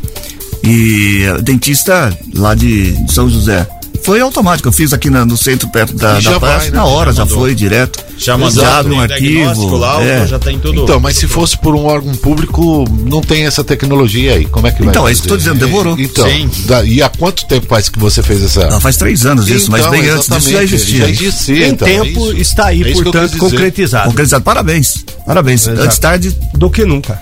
E 0.62 1.22
eh, 1.24 1.40
dentista 1.42 2.16
lá 2.34 2.54
de 2.54 2.94
São 3.08 3.28
José. 3.28 3.66
Foi 4.02 4.18
automático, 4.18 4.66
eu 4.66 4.72
fiz 4.72 4.94
aqui 4.94 5.10
na- 5.10 5.26
no 5.26 5.36
centro 5.36 5.68
perto 5.68 5.94
da, 5.94 6.18
já 6.20 6.32
da 6.32 6.40
praça, 6.40 6.58
vai, 6.58 6.70
né? 6.70 6.76
na 6.76 6.84
hora, 6.86 7.12
Já 7.12 7.24
já, 7.26 7.34
foi 7.34 7.54
direto. 7.54 8.02
Já 8.16 8.34
abre 8.34 8.94
um 8.94 9.00
arquivo. 9.00 9.76
laudo, 9.76 10.06
é. 10.06 10.26
já 10.26 10.38
tem 10.38 10.58
tudo. 10.58 10.82
Então, 10.82 10.98
mas 10.98 11.16
se 11.18 11.26
fosse 11.26 11.56
por 11.58 11.74
um 11.74 11.84
órgão 11.84 12.14
público, 12.14 12.84
não 13.06 13.20
tem 13.20 13.44
essa 13.44 13.62
tecnologia 13.62 14.34
aí. 14.34 14.46
Como 14.46 14.66
é 14.66 14.70
que 14.70 14.78
vai 14.80 14.88
Então, 14.88 15.06
é 15.06 15.12
isso 15.12 15.20
que 15.22 15.28
eu 15.28 15.32
tô 15.32 15.36
dizendo, 15.36 15.58
demorou. 15.58 15.98
Então, 15.98 16.26
Sim. 16.26 16.48
da- 16.64 16.82
e 16.82 17.02
há 17.02 17.10
quanto 17.10 17.46
tempo 17.46 17.66
faz 17.66 17.90
que 17.90 17.98
você 17.98 18.22
fez 18.22 18.42
essa. 18.42 18.68
Não, 18.70 18.80
faz 18.80 18.96
três 18.96 19.26
anos 19.26 19.48
isso, 19.48 19.70
mas 19.70 19.80
Então, 19.82 19.90
bem 19.92 20.00
antes 20.08 20.26
disso 20.28 20.30
já 20.30 20.62
exatamente, 20.62 20.74
existia. 20.74 20.98
Já 21.00 21.10
existia, 21.10 21.66
Em 21.66 21.70
então, 21.70 21.88
é 21.88 21.90
tempo 22.00 22.26
isso. 22.32 22.36
está 22.38 22.66
aí, 22.68 22.82
É 22.82 22.92
portanto, 22.92 23.36
concretizado. 23.36 24.08
Concretizado. 24.08 24.44
Parabéns. 24.44 25.04
Parabéns. 25.26 25.66
Exato. 25.66 25.82
Antes 25.82 25.98
tarde, 25.98 26.36
Do 26.54 26.70
que 26.70 26.84
nunca. 26.86 27.20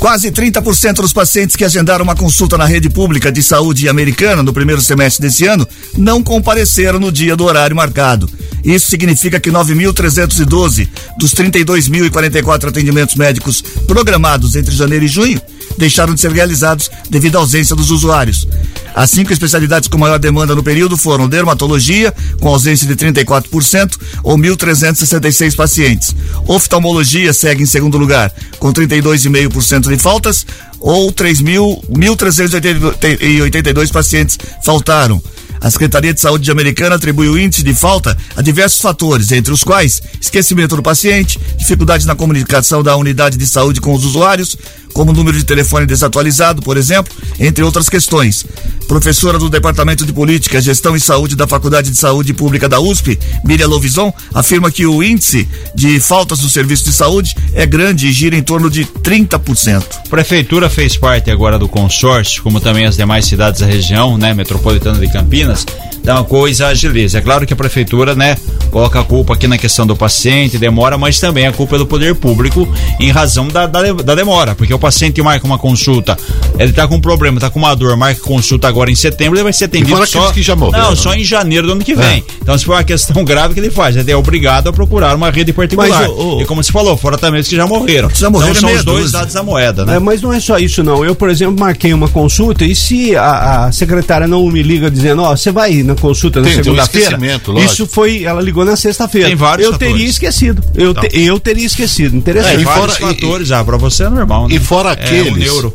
Quase 0.00 0.32
30% 0.32 0.94
dos 0.94 1.12
pacientes 1.12 1.54
que 1.54 1.62
agendaram 1.62 2.02
uma 2.02 2.16
consulta 2.16 2.56
na 2.56 2.64
rede 2.64 2.88
pública 2.88 3.30
de 3.30 3.42
saúde 3.42 3.86
americana 3.86 4.42
no 4.42 4.50
primeiro 4.50 4.80
semestre 4.80 5.20
desse 5.20 5.46
ano 5.46 5.68
não 5.94 6.22
compareceram 6.22 6.98
no 6.98 7.12
dia 7.12 7.36
do 7.36 7.44
horário 7.44 7.76
marcado. 7.76 8.26
Isso 8.64 8.90
significa 8.90 9.40
que 9.40 9.50
9.312 9.50 10.88
dos 11.18 11.34
32.044 11.34 12.68
atendimentos 12.68 13.14
médicos 13.14 13.62
programados 13.86 14.56
entre 14.56 14.74
janeiro 14.74 15.04
e 15.04 15.08
junho 15.08 15.40
deixaram 15.78 16.14
de 16.14 16.20
ser 16.20 16.32
realizados 16.32 16.90
devido 17.08 17.36
à 17.36 17.40
ausência 17.40 17.74
dos 17.74 17.90
usuários. 17.90 18.46
As 18.94 19.10
cinco 19.10 19.32
especialidades 19.32 19.88
com 19.88 19.96
maior 19.96 20.18
demanda 20.18 20.54
no 20.54 20.62
período 20.62 20.94
foram 20.96 21.26
dermatologia, 21.28 22.12
com 22.40 22.48
ausência 22.48 22.86
de 22.86 22.94
34%, 22.96 23.96
ou 24.22 24.36
1.366 24.36 25.56
pacientes. 25.56 26.14
Oftalmologia 26.46 27.32
segue 27.32 27.62
em 27.62 27.66
segundo 27.66 27.96
lugar, 27.96 28.30
com 28.58 28.70
32,5% 28.72 29.88
de 29.88 29.96
faltas, 29.96 30.44
ou 30.78 31.10
3.1.382 31.12 33.92
pacientes 33.92 34.38
faltaram. 34.62 35.22
A 35.60 35.70
Secretaria 35.70 36.14
de 36.14 36.20
Saúde 36.20 36.50
Americana 36.50 36.96
atribui 36.96 37.28
o 37.28 37.38
índice 37.38 37.62
de 37.62 37.74
falta 37.74 38.16
a 38.34 38.40
diversos 38.40 38.80
fatores, 38.80 39.30
entre 39.30 39.52
os 39.52 39.62
quais 39.62 40.00
esquecimento 40.18 40.74
do 40.74 40.82
paciente, 40.82 41.38
dificuldades 41.58 42.06
na 42.06 42.14
comunicação 42.14 42.82
da 42.82 42.96
unidade 42.96 43.36
de 43.36 43.46
saúde 43.46 43.80
com 43.80 43.92
os 43.92 44.04
usuários, 44.04 44.56
como 44.94 45.12
número 45.12 45.36
de 45.36 45.44
telefone 45.44 45.84
desatualizado, 45.84 46.62
por 46.62 46.78
exemplo, 46.78 47.12
entre 47.38 47.62
outras 47.62 47.88
questões. 47.90 48.46
Professora 48.90 49.38
do 49.38 49.48
Departamento 49.48 50.04
de 50.04 50.12
Política, 50.12 50.60
Gestão 50.60 50.96
e 50.96 51.00
Saúde 51.00 51.36
da 51.36 51.46
Faculdade 51.46 51.92
de 51.92 51.96
Saúde 51.96 52.34
Pública 52.34 52.68
da 52.68 52.80
USP, 52.80 53.16
Miriam 53.44 53.68
Lovison, 53.68 54.12
afirma 54.34 54.68
que 54.68 54.84
o 54.84 55.00
índice 55.00 55.48
de 55.76 56.00
faltas 56.00 56.40
do 56.40 56.50
serviço 56.50 56.86
de 56.86 56.92
saúde 56.92 57.36
é 57.54 57.64
grande 57.64 58.08
e 58.08 58.12
gira 58.12 58.34
em 58.34 58.42
torno 58.42 58.68
de 58.68 58.84
30%. 58.84 59.84
A 60.06 60.08
prefeitura 60.08 60.68
fez 60.68 60.96
parte 60.96 61.30
agora 61.30 61.56
do 61.56 61.68
consórcio, 61.68 62.42
como 62.42 62.58
também 62.58 62.84
as 62.84 62.96
demais 62.96 63.26
cidades 63.26 63.60
da 63.60 63.66
região, 63.66 64.18
né, 64.18 64.34
metropolitana 64.34 64.98
de 64.98 65.06
Campinas. 65.12 65.64
Então 66.00 66.18
a 66.18 66.24
coisa 66.24 66.68
agiliza. 66.68 67.18
É 67.18 67.20
claro 67.20 67.46
que 67.46 67.52
a 67.52 67.56
prefeitura, 67.56 68.14
né, 68.14 68.36
coloca 68.70 69.00
a 69.00 69.04
culpa 69.04 69.34
aqui 69.34 69.46
na 69.46 69.58
questão 69.58 69.86
do 69.86 69.94
paciente, 69.94 70.56
demora, 70.56 70.96
mas 70.96 71.20
também 71.20 71.46
a 71.46 71.52
culpa 71.52 71.76
é 71.76 71.78
do 71.78 71.86
poder 71.86 72.14
público 72.14 72.66
em 72.98 73.10
razão 73.10 73.48
da, 73.48 73.66
da, 73.66 73.92
da 73.92 74.14
demora, 74.14 74.54
porque 74.54 74.72
o 74.72 74.78
paciente 74.78 75.20
marca 75.22 75.46
uma 75.46 75.58
consulta, 75.58 76.16
ele 76.58 76.72
tá 76.72 76.88
com 76.88 76.96
um 76.96 77.00
problema, 77.00 77.38
tá 77.38 77.50
com 77.50 77.58
uma 77.58 77.74
dor, 77.74 77.96
marca 77.96 78.20
consulta 78.22 78.66
agora 78.66 78.79
em 78.88 78.94
setembro, 78.94 79.36
ele 79.36 79.42
vai 79.44 79.52
ser 79.52 79.64
atendido 79.66 79.96
fora 79.96 80.06
só 80.06 80.30
que 80.32 80.42
já 80.42 80.54
morreram, 80.56 80.84
Não, 80.84 80.90
né? 80.90 80.96
só 80.96 81.12
em 81.14 81.24
janeiro 81.24 81.66
do 81.66 81.72
ano 81.74 81.84
que 81.84 81.94
vem. 81.94 82.24
Então 82.40 82.56
se 82.56 82.64
for 82.64 82.72
uma 82.72 82.84
questão 82.84 83.22
grave 83.24 83.54
que 83.54 83.60
ele 83.60 83.70
faz, 83.70 83.96
ele 83.96 84.10
é 84.10 84.16
obrigado 84.16 84.68
a 84.68 84.72
procurar 84.72 85.14
uma 85.16 85.30
rede 85.30 85.52
particular. 85.52 85.88
Mas, 85.90 86.08
ô, 86.08 86.36
ô, 86.36 86.40
e 86.42 86.44
como 86.44 86.62
você 86.62 86.72
falou, 86.72 86.96
fora 86.96 87.18
também 87.18 87.40
os 87.40 87.48
que 87.48 87.56
já 87.56 87.66
morreram. 87.66 88.08
Já 88.14 88.30
morreram 88.30 88.50
então 88.52 88.60
são 88.60 88.68
meia 88.68 88.78
os 88.78 88.84
dois 88.84 89.02
dúzia. 89.04 89.18
lados 89.18 89.34
da 89.34 89.42
moeda, 89.42 89.84
né? 89.84 89.96
É, 89.96 89.98
mas 89.98 90.22
não 90.22 90.32
é 90.32 90.40
só 90.40 90.58
isso, 90.58 90.82
não. 90.82 91.04
Eu, 91.04 91.14
por 91.14 91.28
exemplo, 91.28 91.58
marquei 91.58 91.92
uma 91.92 92.08
consulta 92.08 92.64
e 92.64 92.74
se 92.74 93.14
a, 93.16 93.66
a 93.66 93.72
secretária 93.72 94.26
não 94.26 94.46
me 94.48 94.62
liga 94.62 94.90
dizendo, 94.90 95.22
ó, 95.22 95.36
você 95.36 95.50
vai 95.50 95.82
na 95.82 95.94
consulta 95.94 96.40
na 96.40 96.48
um 96.48 96.52
segunda-feira, 96.52 97.18
lógico. 97.18 97.58
isso 97.60 97.86
foi, 97.86 98.24
ela 98.24 98.40
ligou 98.40 98.64
na 98.64 98.76
sexta-feira. 98.76 99.26
Tem 99.28 99.36
vários 99.36 99.66
Eu 99.66 99.72
fatores. 99.72 99.92
teria 99.94 100.08
esquecido. 100.10 100.62
Eu, 100.74 100.90
Então. 100.90 101.02
te- 101.02 101.20
eu 101.20 101.40
teria 101.40 101.66
esquecido. 101.66 102.14
É, 102.14 102.18
Interessante. 102.18 102.60
e 102.60 102.64
vários 102.64 102.96
fora- 102.96 103.12
e- 103.12 103.14
fatores, 103.20 103.50
ah, 103.52 103.64
pra 103.64 103.76
você 103.76 104.04
é 104.04 104.08
normal, 104.08 104.48
né? 104.48 104.54
E 104.54 104.58
fora 104.58 104.90
É, 104.90 104.92
aqueles. 104.92 105.32
o 105.32 105.36
neuro. 105.36 105.72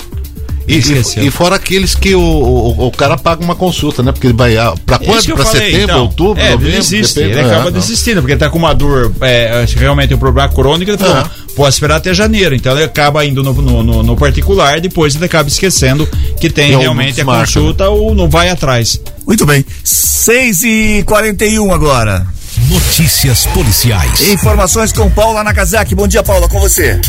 E, 0.68 0.78
Esqueceu. 0.80 1.24
e, 1.24 1.28
e 1.28 1.32
fora 1.32 1.56
aqueles 1.56 1.94
que 1.94 2.16
o, 2.16 2.20
o, 2.22 2.88
o 2.88 2.92
cara 2.92 3.18
paga 3.18 3.44
uma 3.44 3.56
consulta, 3.56 4.02
né? 4.02 4.12
Porque 4.12 4.28
ele 4.28 4.34
vai. 4.34 4.58
ah, 4.58 4.74
Pra 4.86 4.96
É 4.96 5.06
quando? 5.06 5.26
Pra 5.36 5.46
falei, 5.46 5.62
setembro, 5.72 5.84
então. 5.84 6.02
outubro, 6.02 6.42
é, 6.42 6.46
novembro? 6.52 6.68
ele 6.68 6.78
desiste, 6.78 7.16
depende- 7.20 7.38
ele 7.38 7.48
é, 7.48 7.52
acaba 7.52 7.66
não. 7.66 7.80
desistindo, 7.80 8.22
porque 8.22 8.32
ele 8.34 8.40
tá 8.40 8.50
com 8.50 8.58
uma 8.58 8.74
dor, 8.74 9.12
é, 9.22 9.64
realmente 9.78 10.14
um 10.14 10.18
problema 10.18 10.50
crônico, 10.50 10.90
ele 10.90 10.98
falou, 10.98 11.18
É. 11.18 11.26
pode 11.56 11.74
esperar 11.74 11.98
até 11.98 12.14
janeiro, 12.14 12.56
então 12.56 12.74
ele 12.74 12.84
acaba 12.84 13.24
indo 13.26 13.44
no, 13.44 13.54
no, 13.54 13.84
no- 13.84 14.04
no 14.04 14.16
particular, 14.18 14.82
depois 14.82 15.14
ele 15.16 15.26
acaba 15.26 15.48
esquecendo 15.48 16.08
que 16.40 16.50
tem 16.50 16.70
Tem 16.70 16.80
realmente 16.80 17.20
a 17.22 17.24
alguns 17.24 17.38
marcam, 17.38 17.62
consulta 17.62 17.90
ou 17.90 18.16
não 18.16 18.28
vai 18.30 18.50
atrás. 18.50 19.00
Muito 19.28 19.46
bem. 19.46 19.64
6 19.84 20.64
e 20.64 21.04
41 21.06 21.72
agora. 21.72 22.26
Notícias 22.70 23.46
policiais. 23.48 24.22
Informações 24.32 24.92
com 24.92 25.10
Paula 25.12 25.44
Nakazaki. 25.44 25.94
Bom 25.94 26.08
dia, 26.08 26.24
Paula, 26.24 26.48
com 26.48 26.60
você. 26.60 27.00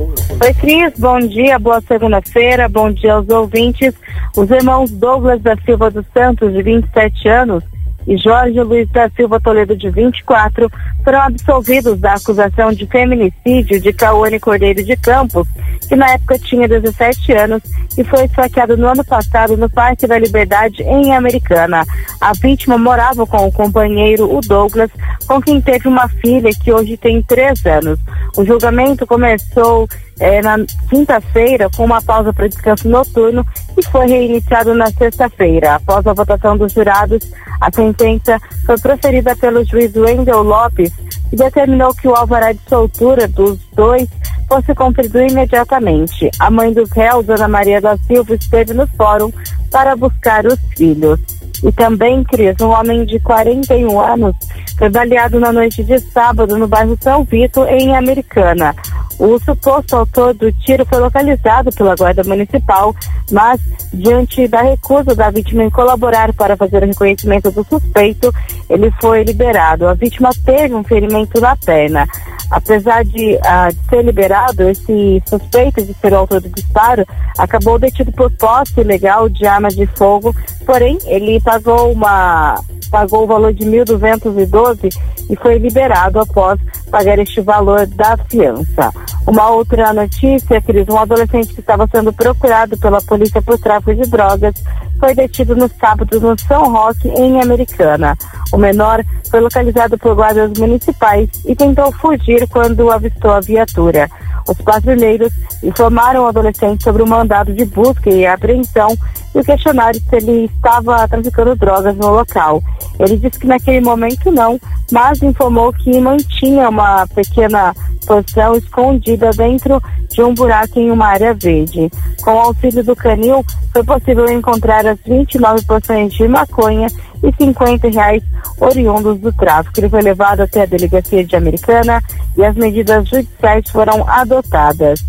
Oi, 0.00 0.54
Cris, 0.54 0.94
bom 0.98 1.18
dia, 1.18 1.58
boa 1.58 1.80
segunda-feira, 1.82 2.68
bom 2.70 2.90
dia 2.90 3.12
aos 3.12 3.28
ouvintes. 3.28 3.94
Os 4.34 4.50
irmãos 4.50 4.90
Douglas 4.90 5.42
da 5.42 5.54
Silva 5.58 5.90
dos 5.90 6.06
Santos, 6.14 6.54
de 6.54 6.62
27 6.62 7.28
anos, 7.28 7.62
e 8.06 8.16
Jorge 8.16 8.60
Luiz 8.60 8.88
da 8.90 9.08
Silva 9.10 9.40
Toledo, 9.40 9.76
de 9.76 9.90
24, 9.90 10.70
foram 11.04 11.20
absolvidos 11.20 11.98
da 11.98 12.14
acusação 12.14 12.72
de 12.72 12.86
feminicídio 12.86 13.80
de 13.80 13.92
Cauane 13.92 14.40
Cordeiro 14.40 14.82
de 14.84 14.96
Campos, 14.96 15.46
que 15.88 15.96
na 15.96 16.10
época 16.10 16.38
tinha 16.38 16.68
17 16.68 17.32
anos 17.32 17.62
e 17.96 18.04
foi 18.04 18.24
esfaqueado 18.24 18.76
no 18.76 18.88
ano 18.88 19.04
passado 19.04 19.56
no 19.56 19.68
Parque 19.68 20.06
da 20.06 20.18
Liberdade, 20.18 20.82
em 20.82 21.14
Americana. 21.14 21.84
A 22.20 22.32
vítima 22.32 22.78
morava 22.78 23.26
com 23.26 23.46
o 23.46 23.52
companheiro, 23.52 24.32
o 24.34 24.40
Douglas, 24.40 24.90
com 25.26 25.40
quem 25.40 25.60
teve 25.60 25.88
uma 25.88 26.08
filha 26.08 26.50
que 26.62 26.72
hoje 26.72 26.96
tem 26.96 27.22
3 27.22 27.66
anos. 27.66 27.98
O 28.36 28.44
julgamento 28.44 29.06
começou 29.06 29.88
eh, 30.20 30.40
na 30.42 30.56
quinta-feira 30.88 31.68
com 31.76 31.84
uma 31.84 32.00
pausa 32.00 32.32
para 32.32 32.48
descanso 32.48 32.88
noturno 32.88 33.44
e 33.76 33.84
foi 33.86 34.06
reiniciado 34.06 34.74
na 34.74 34.90
sexta-feira. 34.90 35.76
Após 35.76 36.06
a 36.06 36.12
votação 36.12 36.56
dos 36.56 36.72
jurados, 36.72 37.30
a 37.60 37.70
sentença 37.72 38.38
foi 38.64 38.78
proferida 38.78 39.36
pelo 39.36 39.64
juiz 39.64 39.94
Wendel 39.94 40.42
Lopes 40.42 40.92
e 41.32 41.36
determinou 41.36 41.94
que 41.94 42.08
o 42.08 42.14
alvará 42.14 42.52
de 42.52 42.60
soltura 42.68 43.28
dos 43.28 43.58
dois 43.74 44.08
fosse 44.48 44.74
cumprido 44.74 45.20
imediatamente. 45.20 46.30
A 46.38 46.50
mãe 46.50 46.72
dos 46.72 46.90
réus, 46.90 47.28
Ana 47.28 47.46
Maria 47.46 47.80
da 47.80 47.96
Silva, 47.98 48.34
esteve 48.34 48.74
no 48.74 48.86
fórum 48.88 49.30
para 49.70 49.94
buscar 49.94 50.44
os 50.46 50.58
filhos. 50.76 51.20
E 51.62 51.70
também, 51.72 52.24
Cris, 52.24 52.56
um 52.60 52.70
homem 52.70 53.04
de 53.04 53.18
41 53.20 54.00
anos 54.00 54.34
foi 54.78 54.88
baleado 54.88 55.38
na 55.38 55.52
noite 55.52 55.84
de 55.84 55.98
sábado 55.98 56.56
no 56.56 56.66
bairro 56.66 56.96
São 57.00 57.22
Vito, 57.24 57.64
em 57.66 57.94
Americana. 57.94 58.74
O 59.18 59.38
suposto 59.38 59.96
autor 59.96 60.32
do 60.32 60.50
tiro 60.50 60.86
foi 60.86 60.98
localizado 60.98 61.70
pela 61.72 61.94
Guarda 61.94 62.24
Municipal, 62.24 62.96
mas, 63.30 63.60
diante 63.92 64.48
da 64.48 64.62
recusa 64.62 65.14
da 65.14 65.30
vítima 65.30 65.64
em 65.64 65.68
colaborar 65.68 66.32
para 66.32 66.56
fazer 66.56 66.82
o 66.82 66.86
reconhecimento 66.86 67.50
do 67.50 67.62
suspeito, 67.62 68.32
ele 68.70 68.90
foi 68.98 69.22
liberado. 69.22 69.86
A 69.86 69.92
vítima 69.92 70.30
teve 70.42 70.74
um 70.74 70.82
ferimento 70.82 71.38
na 71.38 71.54
perna. 71.54 72.06
Apesar 72.50 73.04
de, 73.04 73.38
ah, 73.44 73.68
de 73.70 73.88
ser 73.90 74.02
liberado, 74.02 74.68
esse 74.68 75.22
suspeito 75.26 75.84
de 75.84 75.92
ser 75.94 76.14
o 76.14 76.16
autor 76.16 76.40
do 76.40 76.48
disparo 76.48 77.06
acabou 77.38 77.78
detido 77.78 78.10
por 78.12 78.30
posse 78.32 78.80
ilegal 78.80 79.28
de 79.28 79.46
arma 79.46 79.68
de 79.68 79.86
fogo, 79.86 80.34
porém, 80.66 80.98
ele 81.04 81.38
pagou 81.50 81.90
uma 81.90 82.54
pagou 82.92 83.24
o 83.24 83.26
valor 83.26 83.52
de 83.52 83.64
1.212 83.64 84.88
e 85.28 85.36
foi 85.36 85.58
liberado 85.58 86.20
após 86.20 86.60
pagar 86.90 87.18
este 87.18 87.40
valor 87.40 87.86
da 87.86 88.16
fiança. 88.28 88.92
Uma 89.26 89.50
outra 89.50 89.92
notícia, 89.92 90.60
Cris, 90.60 90.88
um 90.88 90.98
adolescente 90.98 91.54
que 91.54 91.60
estava 91.60 91.88
sendo 91.88 92.12
procurado 92.12 92.76
pela 92.78 93.00
polícia 93.02 93.40
por 93.42 93.58
tráfico 93.58 93.94
de 93.94 94.08
drogas 94.10 94.54
foi 94.98 95.14
detido 95.14 95.56
no 95.56 95.68
sábado 95.68 96.20
no 96.20 96.38
São 96.40 96.72
Roque, 96.72 97.08
em 97.08 97.40
Americana. 97.40 98.16
O 98.52 98.56
menor 98.56 99.04
foi 99.30 99.40
localizado 99.40 99.96
por 99.98 100.14
guardas 100.14 100.52
municipais 100.58 101.28
e 101.46 101.54
tentou 101.54 101.92
fugir 101.92 102.48
quando 102.48 102.90
avistou 102.90 103.30
a 103.30 103.40
viatura. 103.40 104.08
Os 104.48 104.56
patrulheiros 104.58 105.32
informaram 105.62 106.24
o 106.24 106.26
adolescente 106.26 106.82
sobre 106.82 107.02
o 107.02 107.06
mandado 107.06 107.52
de 107.52 107.64
busca 107.64 108.10
e 108.10 108.26
apreensão 108.26 108.96
e 109.34 109.38
o 109.38 109.44
questionário 109.44 110.00
se 110.00 110.16
ele 110.16 110.44
estava 110.44 111.06
traficando 111.08 111.56
drogas 111.56 111.96
no 111.96 112.10
local. 112.10 112.62
Ele 112.98 113.16
disse 113.16 113.38
que 113.38 113.46
naquele 113.46 113.80
momento 113.80 114.30
não, 114.30 114.58
mas 114.90 115.22
informou 115.22 115.72
que 115.72 116.00
mantinha 116.00 116.68
uma 116.68 117.06
pequena 117.08 117.74
porção 118.06 118.54
escondida 118.54 119.30
dentro 119.30 119.80
de 120.10 120.22
um 120.22 120.34
buraco 120.34 120.78
em 120.78 120.90
uma 120.90 121.06
área 121.06 121.32
verde. 121.32 121.90
Com 122.22 122.34
o 122.34 122.38
auxílio 122.38 122.82
do 122.82 122.96
canil, 122.96 123.44
foi 123.72 123.84
possível 123.84 124.28
encontrar 124.30 124.86
as 124.86 124.98
29 125.06 125.64
porções 125.64 126.12
de 126.12 126.26
maconha 126.26 126.88
e 127.22 127.32
50 127.42 127.88
reais 127.88 128.22
oriundos 128.60 129.18
do 129.20 129.32
tráfico. 129.32 129.78
Ele 129.78 129.88
foi 129.88 130.02
levado 130.02 130.40
até 130.40 130.62
a 130.62 130.66
delegacia 130.66 131.24
de 131.24 131.36
Americana 131.36 132.02
e 132.36 132.44
as 132.44 132.54
medidas 132.56 133.08
judiciais 133.08 133.68
foram 133.70 134.06
adotadas. 134.08 135.00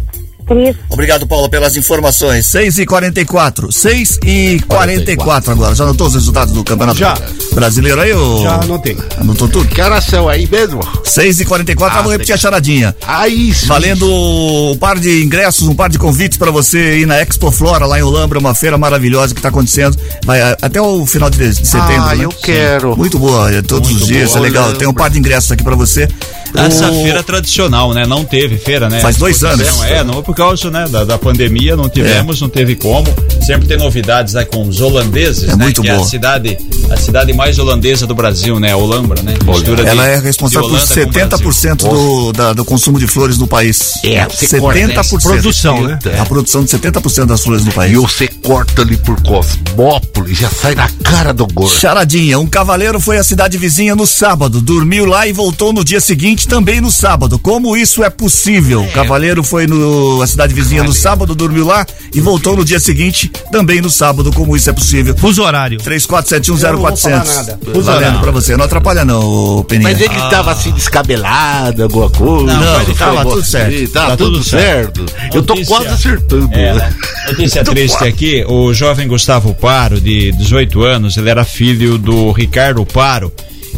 Cris, 0.51 0.75
Obrigado, 0.89 1.25
Paula, 1.25 1.47
pelas 1.49 1.77
informações. 1.77 2.45
6 2.47 2.79
e 2.79 2.85
44 2.85 3.71
6 3.71 4.19
e 4.25 4.59
44 4.67 5.51
agora. 5.51 5.73
Já 5.73 5.85
anotou 5.85 6.07
os 6.07 6.13
resultados 6.13 6.53
do 6.53 6.63
Campeonato 6.63 6.97
Já. 6.99 7.17
Brasileiro 7.53 8.01
aí, 8.01 8.13
ô? 8.13 8.43
Já 8.43 8.55
anotei. 8.55 8.97
Anotou 9.17 9.47
tudo? 9.47 9.67
Que 9.67 9.81
horas 9.81 10.03
são 10.03 10.27
aí 10.27 10.47
mesmo? 10.51 10.81
6 11.05 11.39
e 11.39 11.45
44 11.45 11.93
Ah, 11.93 12.01
vamos 12.01 12.11
repetir 12.13 12.35
a 12.35 12.37
charadinha. 12.37 12.95
Ah, 13.05 13.27
isso. 13.27 13.67
Valendo 13.67 14.05
um 14.11 14.77
par 14.77 14.99
de 14.99 15.23
ingressos, 15.23 15.67
um 15.67 15.75
par 15.75 15.89
de 15.89 15.97
convites 15.97 16.37
pra 16.37 16.51
você 16.51 16.99
ir 16.99 17.05
na 17.05 17.21
Expo 17.21 17.49
Flora, 17.51 17.85
lá 17.85 17.97
em 17.99 18.03
Olambra, 18.03 18.37
uma 18.39 18.53
feira 18.53 18.77
maravilhosa 18.77 19.33
que 19.33 19.41
tá 19.41 19.49
acontecendo. 19.49 19.97
Vai 20.25 20.41
ah, 20.41 20.57
até 20.61 20.81
o 20.81 21.05
final 21.05 21.29
de, 21.29 21.37
de 21.37 21.65
setembro. 21.67 22.01
Ah, 22.03 22.15
né? 22.15 22.25
eu 22.25 22.29
quero. 22.29 22.97
Muito 22.97 23.17
boa, 23.17 23.51
é, 23.51 23.61
todos 23.61 23.89
Muito 23.89 24.01
os 24.01 24.07
dias, 24.07 24.29
boa, 24.31 24.39
é 24.39 24.41
legal. 24.41 24.63
Olambra. 24.63 24.79
Tem 24.79 24.87
um 24.87 24.93
par 24.93 25.09
de 25.09 25.17
ingressos 25.17 25.51
aqui 25.51 25.63
pra 25.63 25.75
você. 25.75 26.07
Essa 26.53 26.91
O- 26.91 27.03
feira 27.03 27.23
tradicional, 27.23 27.93
né? 27.93 28.05
Não 28.05 28.25
teve 28.25 28.57
feira, 28.57 28.89
né? 28.89 28.99
Faz 28.99 29.15
dois 29.15 29.43
anos. 29.43 29.81
É, 29.83 30.03
não, 30.03 30.21
porque 30.21 30.40
causa 30.41 30.71
né, 30.71 30.87
da, 30.89 31.03
da 31.03 31.17
pandemia, 31.17 31.75
não 31.75 31.87
tivemos, 31.89 32.41
não 32.41 32.49
teve 32.49 32.75
como. 32.75 33.07
Sempre 33.45 33.67
tem 33.67 33.77
novidades 33.77 34.33
né, 34.33 34.43
com 34.45 34.67
os 34.67 34.79
holandeses, 34.81 35.43
É 35.49 35.55
né? 35.55 35.63
muito 35.65 35.81
que 35.81 35.89
é 35.89 35.93
boa. 35.93 36.05
a 36.05 36.09
cidade, 36.09 36.57
a 36.89 36.97
cidade 36.97 37.33
mais 37.33 37.57
holandesa 37.59 38.05
do 38.07 38.13
Brasil, 38.15 38.59
né? 38.59 38.71
A 38.71 38.77
Olambra, 38.77 39.21
né? 39.21 39.33
Mistura 39.45 39.83
Ela 39.87 40.03
de- 40.03 40.09
é 40.11 40.19
responsável 40.19 40.69
por 40.69 40.75
Holanda 40.75 40.87
com 40.87 41.11
Brasil. 41.11 41.37
70% 41.39 41.75
do, 41.89 42.33
da- 42.33 42.53
do 42.53 42.65
consumo 42.65 42.99
de 42.99 43.07
flores 43.07 43.37
no 43.37 43.47
país. 43.47 43.93
É, 44.03 44.25
você 44.27 44.59
corta 44.59 44.79
70%. 44.79 45.21
Produção, 45.21 45.81
né? 45.83 45.99
A 46.19 46.25
produção 46.25 46.63
de 46.63 46.69
70% 46.71 47.25
das 47.25 47.41
flores 47.41 47.63
no 47.65 47.71
país. 47.71 47.93
E 47.93 47.95
você 47.97 48.27
corta 48.27 48.81
ali 48.81 48.97
por 48.97 49.19
Cosmópolis, 49.21 50.37
já 50.37 50.49
sai 50.49 50.75
na 50.75 50.89
cara 51.03 51.33
do 51.33 51.45
gordo. 51.47 51.73
Charadinha, 51.79 52.39
um 52.39 52.47
cavaleiro 52.47 52.99
foi 52.99 53.17
à 53.17 53.23
cidade 53.23 53.57
vizinha 53.57 53.95
no 53.95 54.05
sábado, 54.07 54.61
dormiu 54.61 55.05
lá 55.05 55.27
e 55.27 55.33
voltou 55.33 55.73
no 55.73 55.83
dia 55.83 55.99
seguinte 55.99 56.47
também 56.47 56.79
no 56.81 56.91
sábado. 56.91 57.37
Como 57.39 57.75
isso 57.75 58.03
é 58.03 58.09
possível? 58.09 58.83
O 58.83 58.91
cavaleiro 58.91 59.43
foi 59.43 59.67
no, 59.67 60.21
cidade 60.31 60.53
vizinha 60.53 60.83
no 60.83 60.93
sábado, 60.93 61.35
dormiu 61.35 61.65
lá 61.65 61.85
e 62.13 62.19
voltou 62.19 62.55
no 62.55 62.65
dia 62.65 62.79
seguinte 62.79 63.31
também 63.51 63.81
no 63.81 63.89
sábado. 63.89 64.31
Como 64.31 64.55
isso 64.55 64.69
é 64.69 64.73
possível? 64.73 65.15
Fuso 65.17 65.43
horário. 65.43 65.79
34710400. 65.79 67.09
nada. 67.09 67.59
Valendo 67.81 68.19
pra 68.19 68.31
você. 68.31 68.57
Não 68.57 68.65
atrapalha 68.65 69.05
não, 69.05 69.63
Peninha. 69.67 69.89
Mas 69.89 70.01
ele 70.01 70.15
tava 70.29 70.51
assim 70.51 70.71
descabelado, 70.71 71.83
alguma 71.83 72.09
coisa. 72.09 72.53
Não, 72.53 72.61
Não, 72.61 72.81
ele 72.81 72.93
tava 72.95 73.21
Foi 73.23 73.31
tudo 73.33 73.45
certo. 73.45 73.91
Tá, 73.91 74.07
Tá 74.07 74.17
tudo, 74.17 74.31
tudo 74.33 74.43
certo. 74.43 75.05
Eu 75.33 75.43
tô 75.43 75.53
Notícia. 75.53 75.75
quase 75.75 75.87
acertando. 75.89 76.49
É, 76.53 76.73
né? 76.73 76.93
Notícia 77.27 77.63
triste 77.65 78.03
aqui, 78.03 78.45
o 78.47 78.73
jovem 78.73 79.07
Gustavo 79.07 79.53
Paro, 79.53 79.99
de 79.99 80.31
18 80.31 80.81
anos, 80.83 81.17
ele 81.17 81.29
era 81.29 81.43
filho 81.43 81.97
do 81.97 82.31
Ricardo 82.31 82.85
Paro 82.85 83.31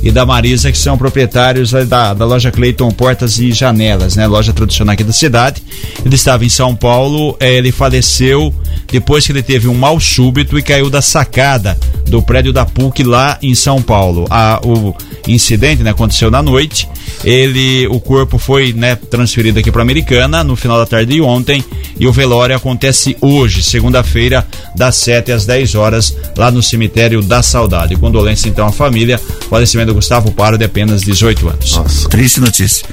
e 0.03 0.11
da 0.11 0.25
Marisa, 0.25 0.69
que 0.69 0.77
são 0.77 0.97
proprietários 0.97 1.71
lá 1.71 1.83
da, 1.85 2.13
da 2.13 2.25
loja 2.25 2.51
Cleiton 2.51 2.91
Portas 2.91 3.39
e 3.39 3.53
Janelas, 3.53 4.17
né? 4.17 4.27
Loja 4.27 4.51
tradicional 4.51 4.93
aqui 4.93 5.03
da 5.03 5.13
cidade. 5.13 5.63
Ele 6.05 6.15
estava 6.15 6.43
em 6.43 6.49
São 6.49 6.75
Paulo, 6.75 7.37
eh, 7.39 7.55
ele 7.55 7.71
faleceu 7.71 8.53
depois 8.91 9.25
que 9.25 9.31
ele 9.31 9.41
teve 9.41 9.69
um 9.69 9.73
mal 9.73 9.99
súbito 9.99 10.59
e 10.59 10.61
caiu 10.61 10.89
da 10.89 11.01
sacada 11.01 11.77
do 12.05 12.21
prédio 12.21 12.51
da 12.51 12.65
PUC 12.65 13.03
lá 13.03 13.37
em 13.41 13.55
São 13.55 13.81
Paulo. 13.81 14.27
A, 14.29 14.59
o 14.63 14.93
incidente 15.27 15.81
né, 15.83 15.91
aconteceu 15.91 16.29
na 16.29 16.43
noite. 16.43 16.87
Ele, 17.23 17.87
o 17.87 17.99
corpo 17.99 18.37
foi 18.37 18.73
né, 18.73 18.95
transferido 18.95 19.59
aqui 19.59 19.71
para 19.71 19.81
Americana 19.81 20.43
no 20.43 20.55
final 20.57 20.77
da 20.77 20.85
tarde 20.85 21.13
de 21.13 21.21
ontem 21.21 21.63
e 21.97 22.05
o 22.05 22.11
velório 22.11 22.55
acontece 22.55 23.15
hoje, 23.21 23.63
segunda-feira, 23.63 24.45
das 24.75 24.95
7 24.97 25.31
às 25.31 25.45
10 25.45 25.75
horas, 25.75 26.15
lá 26.35 26.51
no 26.51 26.61
cemitério 26.61 27.21
da 27.21 27.41
Saudade. 27.41 27.95
Condolência 27.95 28.49
então 28.49 28.67
à 28.67 28.71
família. 28.71 29.19
Falecimento 29.49 29.92
do 29.93 29.95
Gustavo 29.95 30.31
Paro 30.31 30.57
de 30.57 30.65
apenas 30.65 31.03
18 31.03 31.47
anos. 31.47 32.07
Triste 32.09 32.39
notícia. 32.39 32.87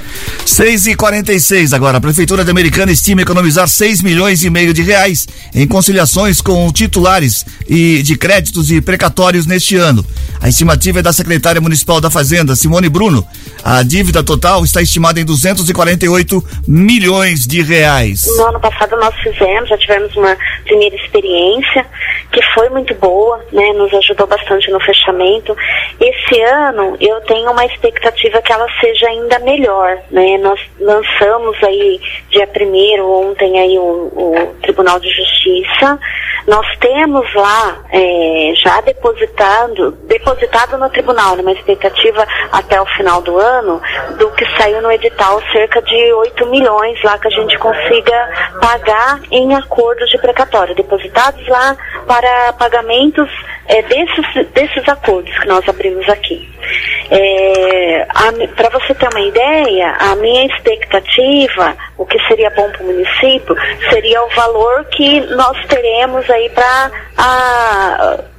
6 0.45 0.89
e 0.89 0.95
46 0.95 1.73
agora. 1.73 1.97
A 1.97 2.01
Prefeitura 2.01 2.45
de 2.45 2.51
Americana 2.51 2.93
estima 2.93 3.23
economizar 3.23 3.67
6 3.67 4.03
milhões 4.03 4.45
e 4.45 4.51
meio 4.51 4.75
de 4.75 4.83
reais 4.83 5.27
em 5.55 5.67
conciliações 5.67 6.41
com 6.41 6.71
titulares 6.71 7.45
e 7.67 8.03
de 8.03 8.17
créditos 8.17 8.71
e 8.71 8.81
precatórios 8.81 9.47
neste 9.47 9.77
ano. 9.77 10.05
A 10.41 10.49
estimativa 10.49 11.01
é 11.01 11.03
da 11.03 11.13
secretária 11.13 11.61
municipal 11.61 12.01
da 12.01 12.11
Fazenda, 12.11 12.55
Simone 12.55 12.89
Bruno. 12.89 13.27
A 13.65 13.83
dívida 13.83 14.23
total 14.23 14.65
está 14.65 14.83
estimada 14.83 15.21
em 15.21 15.25
248 15.25 16.45
milhões 16.67 17.47
de 17.47 17.63
reais. 17.63 18.27
No 18.37 18.47
ano 18.47 18.61
passado 18.61 18.97
nós 18.97 19.15
fizemos, 19.17 19.69
já 19.69 19.79
tivemos 19.79 20.15
uma 20.17 20.37
primeira 20.65 20.97
experiência 20.97 21.87
que 22.33 22.41
foi 22.55 22.69
muito 22.71 22.95
boa, 22.95 23.45
né, 23.53 23.73
nos 23.73 23.93
ajudou 23.93 24.27
bastante 24.27 24.71
no 24.71 24.81
fechamento. 24.81 25.57
Esse 26.01 26.41
ano 26.43 26.90
eu 27.01 27.21
tenho 27.23 27.51
uma 27.51 27.65
expectativa 27.65 28.41
que 28.43 28.53
ela 28.53 28.67
seja 28.81 29.07
ainda 29.09 29.39
melhor, 29.41 29.99
né? 30.11 30.39
Nós 30.39 30.61
lançamos 30.79 31.57
aí 31.63 32.01
dia 32.31 32.47
primeiro 32.47 33.09
ontem 33.11 33.59
aí 33.59 33.79
o, 33.79 33.83
o 33.83 34.55
Tribunal 34.63 34.99
de 34.99 35.11
Justiça. 35.11 35.99
Nós 36.47 36.67
temos 36.79 37.33
lá 37.35 37.85
eh, 37.93 38.53
já 38.57 38.81
depositado, 38.81 39.93
depositado 40.09 40.79
no 40.79 40.89
tribunal, 40.89 41.37
numa 41.37 41.53
expectativa 41.53 42.27
até 42.51 42.81
o 42.81 42.87
final 42.87 43.21
do 43.23 43.39
ano, 43.39 43.81
do 44.19 44.31
que 44.31 44.45
saiu 44.57 44.81
no 44.81 44.91
edital 44.91 45.41
cerca 45.53 45.83
de 45.83 46.13
8 46.13 46.47
milhões 46.47 47.01
lá 47.03 47.19
que 47.19 47.29
a 47.29 47.31
gente 47.31 47.59
consiga 47.59 48.59
pagar 48.61 49.21
em 49.31 49.55
acordos 49.55 50.09
de 50.09 50.19
precatório, 50.19 50.75
depositados 50.75 51.47
lá 51.49 51.77
para 52.07 52.53
pagamentos 52.55 53.31
eh, 53.71 53.83
desses, 53.83 54.47
desses 54.53 54.89
acordos 54.89 55.37
que 55.39 55.47
nós 55.47 55.67
abrimos 55.69 56.09
aqui. 56.09 56.49
para 58.57 58.69
você 58.71 58.95
ter 58.95 59.09
uma 59.09 59.21
ideia, 59.21 59.95
a 59.99 60.17
minha 60.17 60.47
expectativa, 60.47 61.77
o 61.97 62.05
que 62.05 62.19
seria 62.27 62.51
bom 62.51 62.69
para 62.71 62.83
o 62.83 62.87
município, 62.87 63.57
seria 63.89 64.23
o 64.23 64.29
valor 64.31 64.85
que 64.87 65.21
nós 65.21 65.57
teremos 65.67 66.29
aí 66.29 66.51
para 66.51 66.91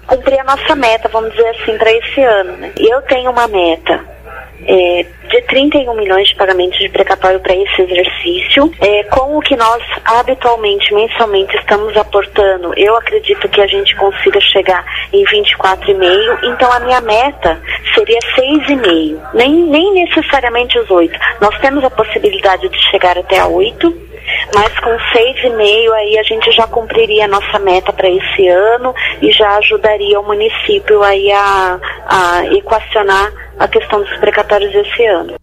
cumprir 0.06 0.40
a 0.42 0.44
nossa 0.44 0.76
meta, 0.76 1.08
vamos 1.08 1.32
dizer 1.32 1.48
assim, 1.50 1.78
para 1.78 1.92
esse 1.92 2.22
ano. 2.22 2.58
Né? 2.58 2.72
Eu 2.78 3.02
tenho 3.04 3.32
uma 3.32 3.48
meta 3.48 4.21
é, 4.66 5.06
de 5.28 5.42
31 5.44 5.94
milhões 5.96 6.28
de 6.28 6.36
pagamentos 6.36 6.78
de 6.80 6.90
precatório 6.90 7.40
para 7.40 7.56
esse 7.56 7.82
exercício. 7.82 8.72
É, 8.80 9.04
com 9.06 9.38
o 9.38 9.42
que 9.42 9.56
nós 9.56 9.84
habitualmente, 10.06 10.94
mensalmente, 10.94 11.56
estamos 11.58 11.96
aportando, 11.96 12.74
eu 12.78 12.96
acredito 12.96 13.48
que 13.50 13.62
a 13.62 13.68
gente 13.68 13.96
consiga 13.96 14.40
chegar 14.42 14.84
em 15.14 15.24
24,5. 15.24 16.40
Então, 16.44 16.72
a 16.72 16.80
minha 16.82 17.02
meta 17.02 17.60
seria 17.94 18.20
6,5. 18.36 19.20
Nem, 19.34 19.52
nem 19.68 19.94
necessariamente 19.94 20.78
os 20.80 20.90
8. 20.90 21.18
Nós 21.40 21.58
temos 21.60 21.84
a 21.84 21.90
possibilidade 21.90 22.68
de 22.68 22.78
chegar 22.90 23.18
até 23.18 23.40
a 23.40 23.48
8. 23.48 24.11
Mas 24.54 24.80
com 24.80 24.98
seis 25.14 25.44
e 25.44 25.50
meio 25.52 25.94
aí 25.94 26.18
a 26.18 26.24
gente 26.24 26.52
já 26.52 26.68
cumpriria 26.68 27.26
a 27.26 27.28
nossa 27.28 27.60
meta 27.60 27.92
para 27.94 28.10
esse 28.10 28.48
ano 28.48 28.94
e 29.22 29.32
já 29.32 29.58
ajudaria 29.58 30.20
o 30.20 30.26
município 30.26 31.02
aí 31.04 31.32
a, 31.32 31.80
a 32.06 32.46
equacionar 32.54 33.32
a 33.58 33.68
questão 33.68 34.02
dos 34.02 34.18
precatórios 34.18 34.74
esse 34.74 35.06
ano. 35.06 35.36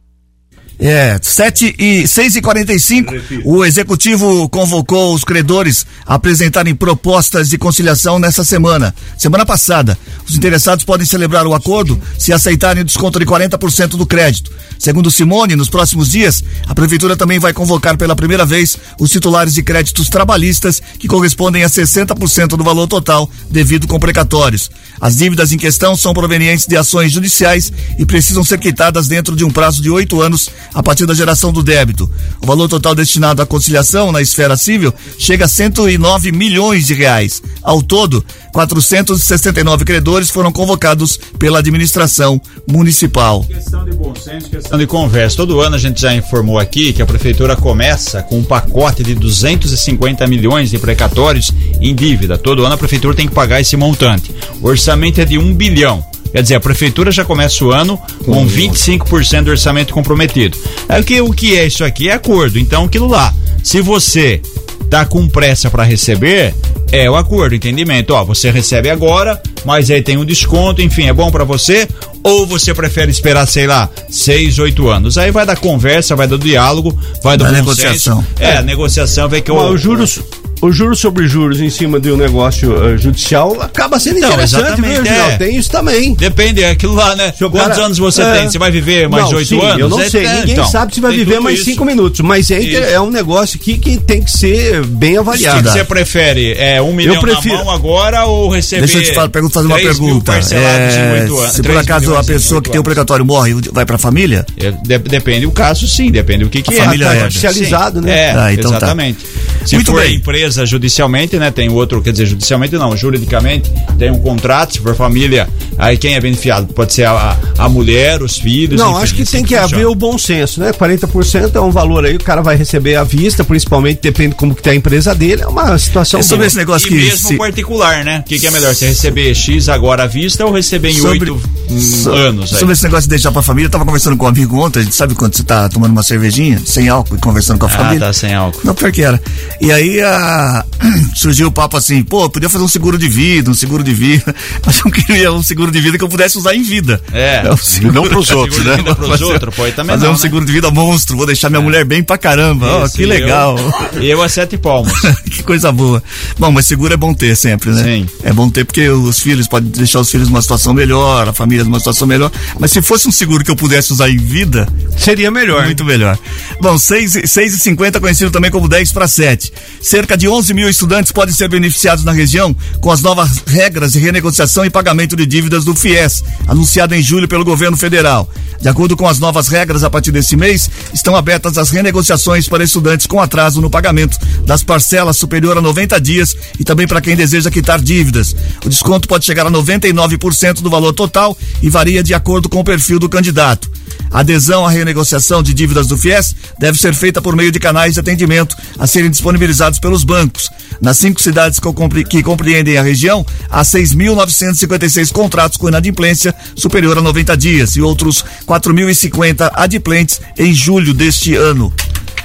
É, 0.81 1.19
7 1.21 1.75
e 1.77 2.07
6 2.07 2.37
e 2.37 2.41
45 2.41 3.13
o 3.45 3.65
executivo 3.65 4.49
convocou 4.49 5.13
os 5.13 5.25
credores 5.25 5.85
a 6.07 6.15
apresentarem 6.15 6.73
propostas 6.73 7.49
de 7.49 7.59
conciliação 7.59 8.21
nessa 8.21 8.45
semana. 8.45 8.95
Semana 9.17 9.45
passada, 9.45 9.99
os 10.25 10.37
interessados 10.37 10.85
podem 10.85 11.05
celebrar 11.05 11.49
o 11.49 11.55
acordo 11.55 12.01
se 12.17 12.33
aceitarem 12.33 12.83
o 12.83 12.85
desconto 12.85 13.19
de 13.19 13.27
40% 13.27 13.97
do 13.97 14.07
crédito. 14.07 14.53
Segundo 14.79 15.11
Simone, 15.11 15.57
nos 15.57 15.69
próximos 15.69 16.13
dias, 16.13 16.45
a 16.69 16.75
prefeitura 16.75 17.17
também 17.17 17.41
vai 17.41 17.53
convocar 17.53 17.97
pela 17.97 18.15
primeira 18.15 18.47
vez 18.47 18.79
os 19.01 19.11
titulares 19.11 19.55
de 19.55 19.63
créditos 19.65 20.09
trabalhistas 20.09 20.81
que 20.97 21.09
correspondem 21.09 21.65
a 21.65 21.69
60% 21.69 22.51
do 22.51 22.63
valor 22.63 22.87
total 22.87 23.29
devido 23.51 23.89
com 23.89 23.99
precatórios. 23.99 24.71
As 25.01 25.17
dívidas 25.17 25.53
em 25.53 25.59
questão 25.59 25.97
são 25.97 26.15
provenientes 26.15 26.67
de 26.67 26.77
ações 26.77 27.11
judiciais 27.11 27.73
e 27.99 28.07
precisam 28.07 28.45
ser 28.45 28.59
quitadas 28.59 29.09
dentro 29.09 29.35
de 29.35 29.45
um 29.45 29.51
prazo 29.51 29.83
de 29.83 29.91
oito 29.91 30.21
anos 30.23 30.49
a 30.75 30.83
partir 30.83 31.07
da 31.07 31.15
geração 31.15 31.53
do 31.53 31.63
débito. 31.63 32.11
O 32.41 32.47
valor 32.47 32.69
total 32.69 32.95
destinado 32.95 33.43
à 33.43 33.47
conciliação 33.47 34.13
na 34.13 34.21
esfera 34.21 34.57
civil 34.57 34.93
chega 35.19 35.45
a 35.45 35.49
109 35.49 36.33
milhões 36.33 36.87
de 36.87 36.95
reais. 36.95 37.43
Ao 37.63 37.83
todo, 37.83 38.25
469 38.53 39.85
credores 39.85 40.31
foram 40.31 40.51
convocados 40.51 41.19
pela 41.39 41.59
administração 41.59 42.41
municipal. 42.69 43.45
Questão 43.45 43.85
de 43.85 43.93
bom 43.93 44.15
senso, 44.15 44.51
questão 44.51 44.79
de 44.79 44.87
conversa. 44.87 45.37
Todo 45.37 45.61
ano 45.61 45.77
a 45.77 45.79
gente 45.79 46.01
já 46.01 46.15
informou 46.15 46.59
aqui 46.59 46.93
que 46.93 47.03
a 47.03 47.07
prefeitura 47.07 47.57
começa 47.57 48.23
com 48.23 48.39
um 48.39 48.45
pacote 48.45 49.03
de 49.03 49.15
250 49.15 50.27
milhões 50.27 50.71
de 50.71 50.79
precatórios 50.79 51.53
em 51.81 51.95
dívida. 51.95 52.39
Todo 52.39 52.65
ano 52.65 52.75
a 52.75 52.79
prefeitura 52.79 53.15
tem 53.15 53.29
que 53.29 53.35
pagar 53.35 53.61
esse 53.61 53.77
montante. 53.77 54.35
O 54.61 54.69
orçamento 54.69 55.21
é 55.21 55.25
de 55.25 55.39
um 55.39 55.55
bilhão. 55.55 56.05
Quer 56.33 56.43
dizer, 56.43 56.55
a 56.57 56.61
prefeitura 56.61 57.11
já 57.11 57.25
começa 57.25 57.65
o 57.65 57.71
ano 57.71 57.99
com 58.25 58.47
25% 58.47 59.45
do 59.45 59.51
orçamento 59.51 59.95
comprometido. 59.95 60.57
É 60.89 60.99
o 61.01 61.05
que, 61.05 61.21
o 61.21 61.33
que 61.33 61.57
é 61.59 61.67
isso 61.67 61.85
aqui? 61.85 62.09
É 62.09 62.13
acordo. 62.13 62.59
Então, 62.59 62.85
aquilo 62.85 63.09
lá. 63.09 63.35
Se 63.63 63.81
você 63.81 64.41
tá 64.89 65.05
com 65.05 65.29
pressa 65.29 65.71
para 65.71 65.85
receber, 65.85 66.55
é 66.91 67.09
o 67.11 67.17
acordo, 67.17 67.55
entendimento. 67.55 68.15
Ó, 68.15 68.25
você 68.25 68.51
recebe 68.51 68.89
agora, 68.89 69.41
mas 69.65 69.91
aí 69.91 70.03
tem 70.03 70.17
um 70.17 70.25
desconto, 70.25 70.81
enfim, 70.81 71.07
é 71.07 71.13
bom 71.13 71.31
para 71.31 71.45
você? 71.45 71.87
Ou 72.23 72.47
você 72.47 72.75
prefere 72.75 73.11
esperar, 73.11 73.47
sei 73.47 73.67
lá, 73.67 73.89
seis, 74.09 74.59
oito 74.59 74.89
anos? 74.89 75.19
Aí 75.19 75.31
vai 75.31 75.47
da 75.47 75.57
conversa, 75.57 76.17
vai 76.17 76.27
do 76.27 76.39
diálogo, 76.39 76.99
vai 77.23 77.37
do 77.37 77.45
Da 77.45 77.53
negociação. 77.53 78.25
É, 78.39 78.57
a 78.57 78.63
negociação 78.63 79.29
vem 79.29 79.43
que 79.43 79.51
eu. 79.51 79.57
os 79.57 79.81
juros, 79.81 80.21
os 80.61 80.77
juros 80.77 80.99
sobre 80.99 81.27
juros 81.29 81.61
em 81.61 81.71
cima 81.71 82.01
de 82.01 82.11
um 82.11 82.17
negócio 82.17 82.73
eh, 82.95 82.99
judicial 82.99 83.61
acaba 83.61 83.99
sendo 83.99 84.21
Não, 84.21 84.29
interessante, 84.29 84.81
viu, 84.81 85.03
é. 85.05 85.37
Tem 85.37 85.57
isso 85.57 85.71
também. 85.71 86.15
Depende, 86.15 86.63
é 86.63 86.71
aquilo 86.71 86.95
lá, 86.95 87.15
né? 87.17 87.33
O 87.41 87.51
Quantos 87.51 87.69
cara- 87.69 87.85
anos 87.85 87.99
você 87.99 88.23
é. 88.23 88.33
tem? 88.35 88.51
Você 88.51 88.59
vai 88.59 88.71
viver 88.71 89.09
mais 89.09 89.25
Não, 89.25 89.31
de 89.31 89.37
oito 89.37 89.63
anos? 89.63 89.79
Eu 89.81 89.89
não 89.89 90.01
É, 90.01 90.09
sei, 90.09 90.25
é, 90.25 90.35
ninguém 90.41 90.53
então, 90.53 90.67
sabe 90.69 90.95
se 90.95 91.01
vai 91.01 91.13
viver 91.13 91.41
mais 91.41 91.57
isso. 91.57 91.65
cinco 91.67 91.85
minutos, 91.85 92.21
mas 92.21 92.51
é, 92.51 92.61
inter- 92.63 92.85
é 92.93 93.01
um 93.01 93.11
negócio 93.11 93.59
aqui 93.61 93.79
que 93.79 93.99
tem 93.99 94.23
que 94.23 94.31
ser 94.31 94.85
bem 94.87 95.17
O 95.17 95.21
avaliado. 95.21 95.63
que 95.63 95.71
você 95.71 95.85
prefere? 95.85 96.53
É 96.59 96.81
um 96.83 96.93
milhão 96.93 97.21
prefiro- 97.21 97.57
na 97.59 97.65
mão 97.65 97.75
agora 97.75 98.25
ou 98.27 98.49
receber. 98.51 98.81
Deixa 98.83 98.99
eu 98.99 99.03
te 99.05 99.15
falar, 99.15 99.29
pergunta- 99.29 99.55
fazer 99.55 99.67
uma 99.67 99.79
3 99.79 99.99
mil 99.99 100.21
pergunta. 100.21 100.33
É, 100.55 101.21
oito 101.23 101.39
anos? 101.39 101.53
se 101.53 101.63
por 101.63 101.71
3 101.73 101.79
acaso 101.79 102.17
a 102.17 102.25
pessoa 102.25 102.61
que 102.63 102.71
tem 102.71 102.81
o 102.81 102.85
precatório 102.85 103.25
morre, 103.25 103.55
vai 103.73 103.85
pra 103.87 103.99
família? 103.99 104.45
É, 104.57 104.71
de- 104.71 104.99
depende 104.99 105.47
do 105.47 105.53
caso, 105.53 105.87
sim, 105.87 106.11
depende 106.11 106.45
do 106.45 106.51
que, 106.51 106.63
que 106.63 106.75
A 106.75 106.77
é. 106.77 106.85
família 106.85 107.07
Tá, 107.07 107.15
herda. 107.15 107.27
Oficializado, 107.29 108.01
sim. 108.01 108.07
né? 108.07 108.19
É, 108.19 108.33
Ah, 108.37 108.53
então 108.53 108.71
tá. 108.71 108.77
exatamente. 108.79 109.19
Se 109.65 109.75
Muito 109.75 109.91
for 109.93 110.01
bem. 110.01 110.17
empresa 110.17 110.48
judicialmente, 110.53 111.37
né? 111.39 111.51
Tem 111.51 111.69
outro, 111.69 112.01
quer 112.03 112.13
dizer, 112.13 112.27
judicialmente 112.27 112.75
não, 112.77 112.97
juridicamente 112.97 113.71
tem 113.99 114.11
um 114.11 114.19
contrato, 114.19 114.75
se 114.75 114.79
for 114.81 114.95
família, 114.95 115.49
aí 115.77 115.97
quem 115.97 116.15
é 116.15 116.21
beneficiado? 116.21 116.73
Pode 116.73 116.93
ser 116.93 117.05
a, 117.07 117.37
a, 117.59 117.69
mulher, 117.69 118.23
os 118.23 118.39
filhos. 118.39 118.81
Não, 118.81 118.93
enfim, 118.93 119.03
acho 119.03 119.15
que 119.15 119.23
assim 119.23 119.33
tem 119.39 119.45
que 119.45 119.55
funciona. 119.57 119.75
haver 119.77 119.87
o 119.87 119.95
bom 119.95 120.17
senso, 120.19 120.61
né? 120.61 120.73
40% 120.73 121.55
é 121.55 121.61
um 121.61 121.71
valor 121.71 122.05
aí, 122.05 122.17
o 122.17 122.23
cara 122.23 122.43
vai 122.43 122.57
receber 122.57 122.97
à 122.97 123.05
vista, 123.05 123.45
principalmente 123.45 124.01
depende 124.03 124.35
como 124.35 124.55
que 124.55 124.63
tá 124.63 124.71
a 124.71 124.75
empresa 124.75 125.15
dele, 125.15 125.43
é 125.43 125.47
uma 125.47 125.79
situação 125.79 126.21
É 126.21 126.23
sobre 126.23 126.39
boa. 126.39 126.47
esse 126.47 126.57
negócio 126.57 126.87
E 126.87 126.91
que. 126.91 126.95
mesmo 126.97 127.29
se- 127.29 127.37
particular, 127.37 128.05
né? 128.05 128.21
O 128.25 128.29
que, 128.29 128.39
que 128.39 128.47
é 128.47 128.51
melhor? 128.51 128.75
Você 128.75 128.87
receber 128.89 129.35
X 129.35 129.69
agora 129.69 130.05
à 130.05 130.07
vista 130.07 130.45
ou 130.45 130.53
receber 130.53 130.91
em 130.91 130.95
Sobre- 130.99 131.31
oito 131.31 131.43
hum, 131.71 131.81
so- 131.81 132.11
anos? 132.13 132.53
Aí? 132.53 132.59
Sobre 132.61 132.73
esse 132.75 132.85
negócio 132.85 133.05
de 133.05 133.11
deixar 133.11 133.33
pra 133.33 133.43
família, 133.43 133.67
eu 133.67 133.71
tava 133.71 133.85
conversando 133.85 134.17
com 134.17 134.25
um 134.25 134.29
amigo 134.29 134.59
ontem, 134.65 134.81
a 134.81 134.83
gente 134.83 134.95
sabe 134.95 135.15
quando 135.15 135.35
você 135.37 135.43
tá 135.43 135.69
tomando 135.69 135.93
uma 135.93 136.03
cervejinha, 136.03 136.61
sem 136.65 136.89
álcool, 136.89 137.17
e 137.17 137.19
conversando 137.19 137.59
com 137.59 137.67
a 137.67 137.69
Ah, 137.69 137.73
família. 137.73 138.01
tá 138.01 138.13
sem 138.13 138.35
álcool. 138.35 138.61
Não, 138.65 138.75
pior 138.75 138.91
que 138.93 139.03
era. 139.03 139.21
E 139.61 139.71
aí 139.73 140.01
a... 140.01 140.38
surgiu 141.15 141.49
o 141.49 141.53
papo 141.53 141.77
assim, 141.77 142.03
pô, 142.03 142.29
podia 142.31 142.49
fazer 142.49 142.65
um 142.65 142.69
seguro 142.69 142.99
de 142.99 143.09
vida, 143.09 143.51
um 143.51 143.55
seguro 143.55 143.83
de 143.83 143.93
vida, 143.93 144.35
mas 144.65 144.81
eu 144.85 144.91
queria 144.91 145.33
um 145.33 145.43
seguro 145.43 145.71
de 145.71 145.81
vida 145.81 145.99
que 145.99 146.05
eu 146.05 146.09
pudesse 146.09 146.39
usar 146.39 146.55
em 146.55 146.63
vida. 146.63 147.01
É. 147.13 147.43
um 147.53 147.57
seguro- 147.57 147.95
Não 147.95 148.03
pros 148.09 148.31
outros, 148.31 148.65
né? 148.65 148.77
vida 148.77 148.95
pros 148.95 149.21
outros, 149.21 149.55
pô, 149.55 149.65
aí 149.65 149.73
também 149.73 149.95
Fazer 149.95 150.05
não, 150.07 150.13
um 150.13 150.17
né? 150.17 150.21
seguro 150.21 150.45
de 150.47 150.53
vida 150.53 150.71
monstro, 150.71 151.17
vou 151.17 151.27
deixar 151.27 151.49
minha 151.51 151.61
mulher 151.63 151.85
bem 151.85 152.03
pra 152.03 152.17
caramba. 152.19 152.85
Isso, 152.85 152.97
que 152.97 153.03
e 153.03 153.07
legal. 153.07 153.57
Eu, 153.95 154.03
eu 154.03 154.23
a 154.23 154.29
sete 154.29 154.57
palmos. 154.57 154.93
que 155.31 155.43
coisa 155.43 155.71
boa. 155.73 156.03
Bom, 156.39 156.51
mas 156.53 156.67
seguro 156.67 156.93
é 156.93 156.97
bom 156.97 157.13
ter 157.15 157.37
sempre, 157.37 157.71
né? 157.71 157.83
Sim. 157.83 158.07
É 158.23 158.33
bom 158.33 158.49
ter 158.51 158.65
porque 158.65 158.89
os 158.89 159.19
filhos, 159.21 159.49
pode 159.49 159.67
deixar 159.67 160.01
os 160.01 160.11
filhos 160.11 160.29
numa 160.29 160.43
situação 160.43 160.73
melhor, 160.75 161.29
a 161.29 161.33
família 161.33 161.65
numa 161.65 161.79
situação 161.79 162.07
melhor. 162.07 162.31
Mas 162.59 162.71
se 162.73 162.81
fosse 162.83 163.09
um 163.09 163.13
seguro 163.13 163.45
que 163.45 163.51
eu 163.51 163.57
pudesse 163.57 163.93
usar 163.93 164.09
em 164.11 164.17
vida, 164.19 164.69
Seria 164.97 165.31
melhor. 165.31 165.65
muito 165.65 165.85
melhor. 165.85 166.19
Bom, 166.61 166.75
6,50 166.77 168.01
conhecido 168.01 168.31
também 168.31 168.51
como 168.51 168.69
10 168.69 168.93
para 168.93 169.09
7. 169.09 169.53
Cerca 169.81 170.17
de 170.17 170.28
11 170.29 170.55
mil 170.55 170.69
estudantes 170.69 171.13
podem 171.13 171.35
ser 171.35 171.49
beneficiados 171.49 172.05
na 172.05 172.13
região 172.13 172.55
com 172.81 172.91
as 172.91 173.01
novas 173.01 173.43
regras 173.47 173.93
de 173.93 173.99
renegociação 173.99 174.65
e 174.65 174.71
pagamento 174.71 175.17
de 175.17 175.27
dívidas 175.27 175.65
do 175.65 175.75
FIES, 175.75 176.23
anunciada 176.47 176.97
em 176.97 177.03
julho 177.03 177.29
pelo 177.29 177.45
governo 177.45 177.77
federal. 177.77 178.29
De 178.61 178.69
acordo 178.69 178.97
com 178.97 179.07
as 179.07 179.19
novas 179.19 179.49
regras, 179.49 179.85
a 179.85 179.91
partir 179.91 180.11
desse 180.11 180.37
mês, 180.37 180.69
estão 180.93 181.15
abertas 181.15 181.57
as 181.57 181.71
renegociações 181.71 182.49
para 182.49 182.65
estudantes 182.65 183.07
com 183.07 183.21
atraso 183.21 183.61
no 183.61 183.71
pagamento 183.71 184.19
das 184.45 184.63
parcelas 184.63 185.17
superior 185.17 185.57
a 185.57 185.61
90 185.61 186.01
dias 186.01 186.37
e 186.59 186.65
também 186.65 186.87
para 186.87 187.01
quem 187.01 187.15
deseja 187.15 187.51
quitar 187.51 187.81
dívidas. 187.81 188.35
O 188.65 188.69
desconto 188.69 189.07
pode 189.07 189.25
chegar 189.25 189.47
a 189.47 189.51
99% 189.51 190.61
do 190.61 190.71
valor 190.71 190.93
total 190.93 191.37
e 191.63 191.71
varia 191.71 192.03
de 192.03 192.15
acordo 192.15 192.49
com 192.49 192.61
o 192.61 192.65
perfil 192.65 192.99
do 192.99 193.09
candidato. 193.09 193.78
A 194.11 194.21
adesão 194.21 194.67
à 194.67 194.71
renegociação 194.71 195.43
de 195.43 195.53
dívidas 195.53 195.87
do 195.87 195.97
FIES 195.97 196.35
deve 196.59 196.79
ser 196.79 196.95
feita 196.95 197.21
por 197.21 197.37
meio 197.37 197.53
de 197.53 197.61
canais 197.61 197.95
de 197.95 198.01
atendimento 198.01 198.57
a 198.79 198.87
serem 198.87 199.11
disponibilizados 199.11 199.79
pelos 199.79 200.05
bancos. 200.05 200.51
Nas 200.81 200.97
cinco 200.97 201.21
cidades 201.21 201.61
que, 202.09 202.23
compreendem 202.23 202.79
a 202.79 202.83
região, 202.83 203.25
há 203.51 203.63
6.956 203.63 205.13
contratos 205.13 205.57
com 205.57 205.69
inadimplência 205.69 206.35
superior 206.55 206.99
a 206.99 207.03
90 207.03 207.37
dias 207.37 207.77
e 207.77 207.83
outros 207.83 208.25
4.050 208.47 209.51
adimplentes 209.55 210.21
em 210.39 210.53
julho 210.53 210.95
deste 210.95 211.35
ano. 211.35 211.73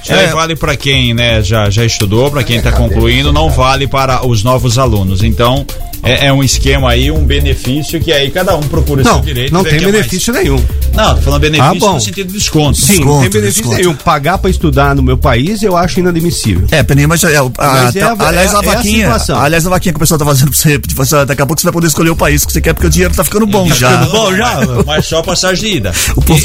É. 0.07 0.27
vale 0.27 0.55
para 0.55 0.75
quem 0.75 1.13
né, 1.13 1.41
já, 1.41 1.69
já 1.69 1.85
estudou, 1.85 2.29
para 2.29 2.43
quem 2.43 2.57
está 2.57 2.73
concluindo, 2.73 3.31
não 3.31 3.49
vale 3.49 3.87
para 3.87 4.27
os 4.27 4.43
novos 4.43 4.77
alunos. 4.77 5.23
Então, 5.23 5.65
é, 6.03 6.27
é 6.27 6.33
um 6.33 6.43
esquema 6.43 6.91
aí, 6.91 7.09
um 7.11 7.23
benefício 7.25 7.99
que 7.99 8.11
aí 8.11 8.29
cada 8.29 8.55
um 8.55 8.61
procura 8.63 9.03
Não, 9.03 9.13
seu 9.15 9.21
direito. 9.23 9.53
não 9.53 9.63
tem 9.63 9.75
é 9.77 9.81
mais- 9.81 9.91
benefício 9.91 10.33
nenhum. 10.33 10.63
Não, 10.93 11.15
tô 11.15 11.21
falando 11.21 11.41
benefício 11.41 11.71
Ah, 11.71 11.79
bom. 11.79 11.93
no 11.93 11.99
sentido 12.01 12.27
de 12.27 12.33
desconto. 12.37 12.77
Sim, 12.77 12.87
não 12.87 12.95
Desconto, 12.97 13.21
tem 13.21 13.29
benefício 13.31 13.61
desconto. 13.63 13.77
nenhum. 13.81 13.95
Pagar 13.95 14.37
pra 14.37 14.49
estudar 14.49 14.93
no 14.95 15.01
meu 15.01 15.17
país 15.17 15.63
eu 15.63 15.75
acho 15.75 15.99
inadmissível. 15.99 16.67
É, 16.69 16.83
Peninha, 16.83 17.07
mas 17.07 17.23
é, 17.23 17.35
a, 17.35 17.43
Mas 17.43 17.95
é 17.95 17.99
tá- 17.99 18.15
a- 18.19 18.27
aliás, 18.27 18.51
é- 18.53 18.55
a 18.55 18.59
é 18.59 18.59
a 18.59 18.61
vaquinha, 18.75 19.05
situação. 19.05 19.41
aliás, 19.41 19.65
a 19.65 19.69
vaquinha 19.71 19.93
que 19.93 19.97
o 19.97 19.99
pessoal 19.99 20.19
tá 20.19 20.25
fazendo 20.25 20.49
pra 20.49 20.57
você, 20.57 20.79
assim, 20.99 21.25
daqui 21.25 21.41
a 21.41 21.45
pouco 21.47 21.59
você 21.61 21.65
vai 21.65 21.73
poder 21.73 21.87
escolher 21.87 22.09
o 22.11 22.15
país 22.15 22.45
que 22.45 22.51
você 22.53 22.61
quer, 22.61 22.73
porque 22.73 22.87
o 22.87 22.89
dinheiro 22.91 23.13
tá 23.15 23.23
ficando 23.23 23.47
bom 23.47 23.67
já. 23.73 23.89
Tá 23.97 24.05
bom 24.05 24.35
já? 24.35 24.59
Mas 24.85 25.05
só 25.07 25.23
passagem 25.23 25.71
de 25.71 25.77
ida. 25.77 25.91
O 26.15 26.21
povo 26.21 26.39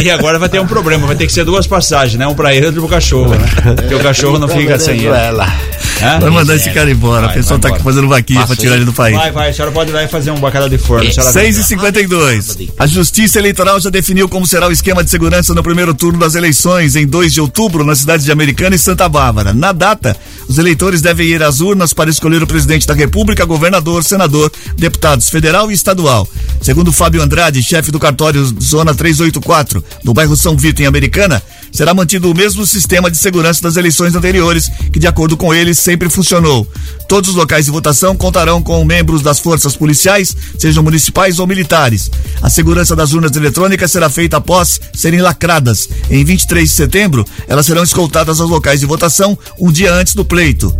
e, 0.00 0.02
e 0.04 0.10
agora 0.10 0.38
vai 0.38 0.48
ter 0.48 0.60
um 0.60 0.66
problema, 0.66 1.06
vai 1.06 1.16
ter 1.16 1.26
que 1.26 1.32
ser 1.32 1.44
duas 1.44 1.66
passagens, 1.66 2.18
né? 2.18 2.26
Um 2.26 2.34
pra 2.34 2.54
ele 2.54 2.64
e 2.64 2.66
outro 2.68 2.80
pro 2.82 2.90
cachorro, 2.90 3.34
né? 3.34 3.46
Porque 3.76 3.94
o 3.94 4.00
cachorro 4.00 4.38
não 4.38 4.48
fica 4.48 4.78
sem 4.78 4.96
ele. 5.00 5.08
Vai 6.20 6.30
mandar 6.30 6.56
esse 6.56 6.70
cara 6.70 6.90
embora. 6.90 7.26
Vai, 7.26 7.30
o 7.36 7.38
pessoal 7.38 7.58
tá 7.58 7.74
fazendo 7.76 8.08
vaquinha 8.08 8.46
pra 8.46 8.56
tirar 8.56 8.76
ele 8.76 8.83
do 8.84 8.92
país. 8.92 9.16
Vai, 9.16 9.32
vai, 9.32 9.50
a 9.50 9.52
senhora 9.52 9.72
pode 9.72 9.90
ir 9.90 9.94
lá 9.94 10.02
e 10.04 10.08
fazer 10.08 10.30
um 10.30 10.40
bacalhau 10.40 10.68
de 10.68 10.78
forno. 10.78 11.08
a 11.08 11.12
senhora 11.12 11.32
vem 11.32 11.52
6 11.52 11.56
cá. 11.56 11.60
e 11.60 11.64
52 11.64 12.58
A 12.78 12.86
Justiça 12.86 13.38
Eleitoral 13.38 13.80
já 13.80 13.90
definiu 13.90 14.28
como 14.28 14.46
será 14.46 14.68
o 14.68 14.72
esquema 14.72 15.02
de 15.04 15.10
segurança 15.10 15.54
no 15.54 15.62
primeiro 15.62 15.94
turno 15.94 16.18
das 16.18 16.34
eleições 16.34 16.96
em 16.96 17.06
2 17.06 17.32
de 17.32 17.40
outubro 17.40 17.84
na 17.84 17.94
cidade 17.94 18.24
de 18.24 18.32
Americana 18.32 18.76
e 18.76 18.78
Santa 18.78 19.08
Bárbara. 19.08 19.52
Na 19.52 19.72
data, 19.72 20.16
os 20.48 20.58
eleitores 20.58 21.00
devem 21.00 21.28
ir 21.28 21.42
às 21.42 21.60
urnas 21.60 21.92
para 21.92 22.10
escolher 22.10 22.42
o 22.42 22.46
presidente 22.46 22.86
da 22.86 22.94
República, 22.94 23.44
governador, 23.44 24.04
senador, 24.04 24.50
deputados 24.76 25.28
federal 25.30 25.70
e 25.70 25.74
estadual. 25.74 26.28
Segundo 26.60 26.92
Fábio 26.92 27.22
Andrade, 27.22 27.62
chefe 27.62 27.90
do 27.90 27.98
cartório 27.98 28.44
Zona 28.60 28.94
384, 28.94 29.84
do 30.02 30.14
bairro 30.14 30.36
São 30.36 30.56
Vito, 30.56 30.82
em 30.82 30.86
Americana, 30.86 31.42
será 31.70 31.92
mantido 31.92 32.30
o 32.30 32.34
mesmo 32.34 32.64
sistema 32.66 33.10
de 33.10 33.16
segurança 33.16 33.62
das 33.62 33.76
eleições 33.76 34.14
anteriores, 34.14 34.70
que, 34.92 34.98
de 34.98 35.06
acordo 35.06 35.36
com 35.36 35.52
ele, 35.52 35.74
sempre 35.74 36.08
funcionou. 36.08 36.66
Todos 37.08 37.30
os 37.30 37.36
locais 37.36 37.66
de 37.66 37.70
votação 37.70 38.16
contarão 38.16 38.62
com 38.62 38.73
membros 38.82 39.20
das 39.20 39.38
forças 39.38 39.76
policiais, 39.76 40.34
sejam 40.58 40.82
municipais 40.82 41.38
ou 41.38 41.46
militares. 41.46 42.10
A 42.40 42.48
segurança 42.48 42.96
das 42.96 43.12
urnas 43.12 43.36
eletrônicas 43.36 43.92
será 43.92 44.08
feita 44.08 44.38
após 44.38 44.80
serem 44.94 45.20
lacradas. 45.20 45.86
Em 46.08 46.24
23 46.24 46.66
de 46.66 46.74
setembro, 46.74 47.26
elas 47.46 47.66
serão 47.66 47.82
escoltadas 47.82 48.40
aos 48.40 48.48
locais 48.48 48.80
de 48.80 48.86
votação 48.86 49.38
um 49.60 49.70
dia 49.70 49.92
antes 49.92 50.14
do 50.14 50.24
pleito. 50.24 50.74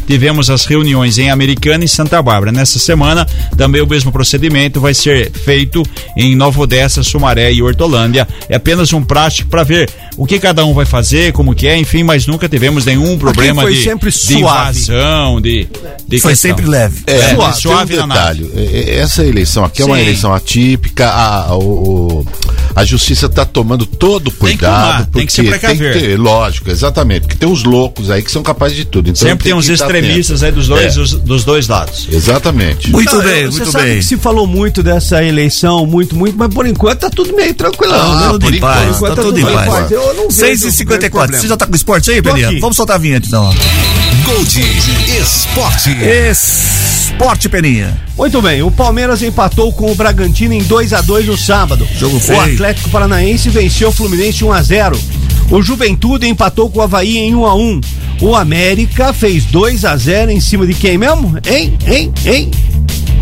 tivemos 0.07 0.49
as 0.49 0.65
reuniões 0.65 1.17
em 1.17 1.29
Americana 1.29 1.83
e 1.83 1.87
Santa 1.87 2.21
Bárbara. 2.21 2.51
Nessa 2.51 2.79
semana, 2.79 3.25
também 3.57 3.81
o 3.81 3.87
mesmo 3.87 4.11
procedimento 4.11 4.79
vai 4.79 4.93
ser 4.93 5.31
feito 5.31 5.83
em 6.15 6.35
Nova 6.35 6.61
Odessa, 6.61 7.03
Sumaré 7.03 7.51
e 7.51 7.61
Hortolândia. 7.61 8.27
É 8.49 8.55
apenas 8.55 8.93
um 8.93 9.03
prático 9.03 9.49
para 9.49 9.63
ver 9.63 9.89
o 10.15 10.25
que 10.25 10.39
cada 10.39 10.65
um 10.65 10.73
vai 10.73 10.85
fazer, 10.85 11.31
como 11.33 11.53
que 11.53 11.67
é, 11.67 11.77
enfim, 11.77 12.03
mas 12.03 12.25
nunca 12.25 12.47
tivemos 12.49 12.85
nenhum 12.85 13.17
problema 13.17 13.61
foi 13.63 13.73
de, 13.75 13.83
sempre 13.83 14.09
de 14.09 14.17
suave. 14.17 14.39
invasão, 14.79 15.41
de, 15.41 15.67
de 16.07 16.19
Foi 16.19 16.31
questão. 16.31 16.35
sempre 16.51 16.65
leve. 16.65 17.03
É, 17.07 17.17
É, 17.17 17.51
suave 17.53 17.93
tem 17.95 18.03
um 18.03 18.07
detalhe. 18.07 18.51
Essa 18.89 19.25
eleição 19.25 19.63
aqui 19.63 19.81
é 19.81 19.85
uma 19.85 19.95
Sim. 19.97 20.01
eleição 20.01 20.33
atípica. 20.33 21.07
A, 21.09 21.55
o- 21.55 21.61
o- 22.21 22.25
a 22.79 22.85
justiça 22.85 23.25
está 23.25 23.43
tomando 23.43 23.87
todo 23.87 24.27
o 24.27 24.31
Tem 24.31 24.51
que 24.51 24.57
cuidado. 24.59 24.91
tomar, 24.91 25.05
tem 25.07 25.25
que 25.25 25.33
se 25.33 25.41
porque 25.43 25.57
precaver. 25.59 25.99
ter- 25.99 26.19
lógico, 26.19 26.69
exatamente. 26.69 27.21
Porque 27.21 27.35
tem 27.35 27.49
uns 27.49 27.63
loucos 27.63 28.11
aí 28.11 28.21
que 28.21 28.29
são 28.31 28.43
capazes 28.43 28.77
de 28.77 28.85
tudo. 28.85 29.09
Então 29.09 29.27
Sempre 29.27 29.45
tem 29.45 29.53
uns 29.55 29.67
extremistas 29.67 30.43
aí 30.43 30.51
dos 30.51 30.67
dois, 30.67 30.95
É, 30.95 30.99
os- 30.99 31.13
dos 31.13 31.43
dois 31.43 31.67
lados. 31.67 32.07
Exatamente. 32.11 32.91
Muito 32.91 33.15
Não, 33.15 33.23
bem, 33.23 33.41
eu- 33.43 33.51
você 33.51 33.57
muito 33.59 33.71
sabe 33.71 33.85
bem. 33.85 33.97
que 33.97 34.05
se 34.05 34.15
falou 34.17 34.45
muito 34.45 34.83
dessa 34.83 35.23
eleição, 35.23 35.87
muito, 35.87 36.15
muito, 36.15 36.37
mas 36.37 36.53
por 36.53 36.67
enquanto 36.67 36.99
tá 36.99 37.09
tudo 37.09 37.35
meio 37.35 37.53
tranquilão. 37.55 37.99
Ah, 38.11 38.15
né? 38.21 38.27
Tudo 38.33 38.41
por 38.45 38.53
em 38.53 38.57
enquanto, 38.57 38.73
paz, 38.75 38.95
enquanto 38.95 39.15
tá 39.15 39.21
tudo 39.23 39.39
em 39.39 39.41
tudo 39.41 39.51
em 39.51 39.55
paz. 39.55 39.69
paz. 39.69 39.91
Eu 39.91 40.13
não 40.13 40.23
vejo 40.27 40.31
6 40.39 40.63
e 40.63 40.71
54 40.71 41.09
problema. 41.19 41.41
Você 41.41 41.47
já 41.47 41.57
tá 41.57 41.65
com 41.65 41.75
esporte 41.75 42.11
aí, 42.11 42.19
aqui. 42.19 42.59
Vamos 42.59 42.77
soltar 42.77 42.97
a 42.97 42.99
vinheta 42.99 43.25
então. 43.27 43.43
ó. 43.43 44.06
Gold 44.27 44.61
Esporte. 45.21 45.89
Esporte, 46.29 47.47
Peninha. 47.47 47.97
Muito 48.17 48.41
bem, 48.41 48.61
o 48.61 48.69
Palmeiras 48.69 49.21
empatou 49.23 49.71
com 49.71 49.89
o 49.89 49.95
Bragantino 49.95 50.53
em 50.53 50.61
2 50.61 50.91
a 50.91 50.99
2 50.99 51.27
no 51.27 51.37
sábado. 51.37 51.87
Jogo 51.97 52.17
o 52.17 52.19
feio. 52.19 52.41
Atlético 52.41 52.89
Paranaense 52.89 53.49
venceu 53.49 53.87
o 53.87 53.91
Fluminense 53.93 54.43
1 54.43 54.51
a 54.51 54.61
0. 54.61 54.99
O 55.49 55.61
Juventude 55.61 56.27
empatou 56.27 56.69
com 56.69 56.79
o 56.79 56.81
Havaí 56.81 57.17
em 57.17 57.35
1 57.35 57.45
a 57.45 57.55
1. 57.55 57.81
O 58.19 58.35
América 58.35 59.13
fez 59.13 59.45
2 59.45 59.85
a 59.85 59.95
0 59.95 60.29
em 60.29 60.41
cima 60.41 60.67
de 60.67 60.73
quem 60.73 60.97
mesmo? 60.97 61.37
Hein? 61.49 61.77
Hein? 61.87 62.11
Hein? 62.25 62.51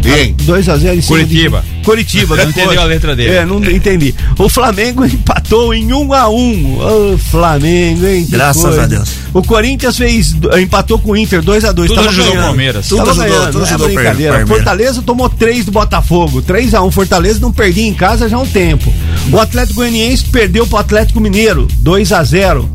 Hein? 0.09 0.35
2 0.41 0.69
a 0.69 0.77
0 0.77 0.95
em 0.97 1.01
cima 1.01 1.17
Curitiba. 1.19 1.61
de 1.61 1.83
Curitiba, 1.85 2.35
Não 2.37 2.49
entendeu 2.49 2.81
a 2.81 2.85
letra 2.85 3.15
dele. 3.15 3.35
É, 3.35 3.45
não 3.45 3.63
entendi. 3.63 4.13
O 4.37 4.47
Flamengo 4.49 5.03
empatou 5.05 5.73
em 5.73 5.91
1 5.93 6.13
a 6.13 6.29
1. 6.29 6.77
Ô, 7.13 7.17
Flamengo, 7.17 8.05
hein? 8.05 8.25
Graças 8.29 8.61
coisa. 8.61 8.83
a 8.83 8.87
Deus. 8.87 9.09
O 9.33 9.41
Corinthians 9.43 9.97
fez 9.97 10.35
empatou 10.61 10.97
com 10.99 11.11
o 11.11 11.17
Inter 11.17 11.41
2 11.41 11.65
a 11.65 11.71
2. 11.71 11.87
Tudo 11.89 11.97
Tava 11.97 12.09
ajudou 12.09 12.33
o. 12.33 12.37
Palmeiras. 12.41 12.87
Tudo 12.87 12.97
Tava 12.99 13.11
ajudou, 13.11 13.29
ganhando, 13.29 13.51
tudo 13.51 13.63
é 13.63 13.67
ajudou 13.67 13.87
o 13.87 13.93
brincadeira. 13.93 14.31
Palmeiras. 14.33 14.49
Fortaleza 14.57 15.01
tomou 15.01 15.29
3 15.29 15.65
do 15.65 15.71
Botafogo, 15.71 16.41
3 16.41 16.73
a 16.73 16.83
1. 16.83 16.91
Fortaleza 16.91 17.39
não 17.39 17.51
perdia 17.51 17.85
em 17.87 17.93
casa 17.93 18.29
já 18.29 18.37
há 18.37 18.39
um 18.41 18.47
tempo. 18.47 18.91
O 19.31 19.39
Atlético 19.39 19.75
Goianiense 19.75 20.25
perdeu 20.25 20.65
pro 20.65 20.77
Atlético 20.77 21.19
Mineiro, 21.19 21.67
2 21.79 22.11
a 22.11 22.23
0. 22.23 22.69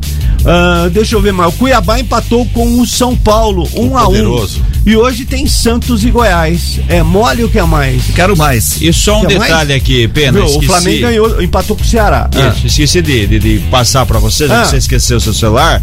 Ah, 0.45 0.89
deixa 0.91 1.15
eu 1.17 1.21
ver 1.21 1.33
mais. 1.33 1.53
O 1.55 1.57
Cuiabá 1.59 1.99
empatou 2.01 2.47
com 2.47 2.81
o 2.81 2.87
São 2.87 3.15
Paulo, 3.17 3.69
1 3.75 3.97
a 3.97 4.03
1. 4.03 4.07
poderoso. 4.07 4.63
E 4.87 4.97
hoje 4.97 5.25
tem 5.27 5.47
Santos 5.47 6.03
e 6.05 6.11
Goiás. 6.11 6.81
É 6.89 7.03
mole 7.03 7.45
o 7.45 7.49
que 7.49 7.59
é 7.59 7.63
mais? 7.65 8.03
Quero 8.15 8.37
mais. 8.37 8.81
E 8.81 8.91
só 8.93 9.19
um 9.21 9.27
Quer 9.27 9.39
mais? 9.39 9.51
detalhe 9.51 9.73
aqui, 9.75 10.09
pena. 10.09 10.41
Viu, 10.45 10.47
o. 10.59 10.63
Flamengo 10.63 11.01
ganhou, 11.03 11.43
empatou 11.43 11.77
com 11.77 11.83
o 11.83 11.87
Ceará. 11.87 12.31
Ah. 12.35 12.49
Isso, 12.57 12.67
esqueci 12.67 13.03
de, 13.03 13.27
de, 13.27 13.39
de 13.39 13.59
passar 13.71 14.07
pra 14.07 14.19
você, 14.19 14.49
já 14.49 14.61
Ah. 14.61 14.63
que 14.63 14.69
você 14.71 14.77
esqueceu 14.79 15.19
o 15.19 15.21
seu 15.21 15.35
celular. 15.35 15.83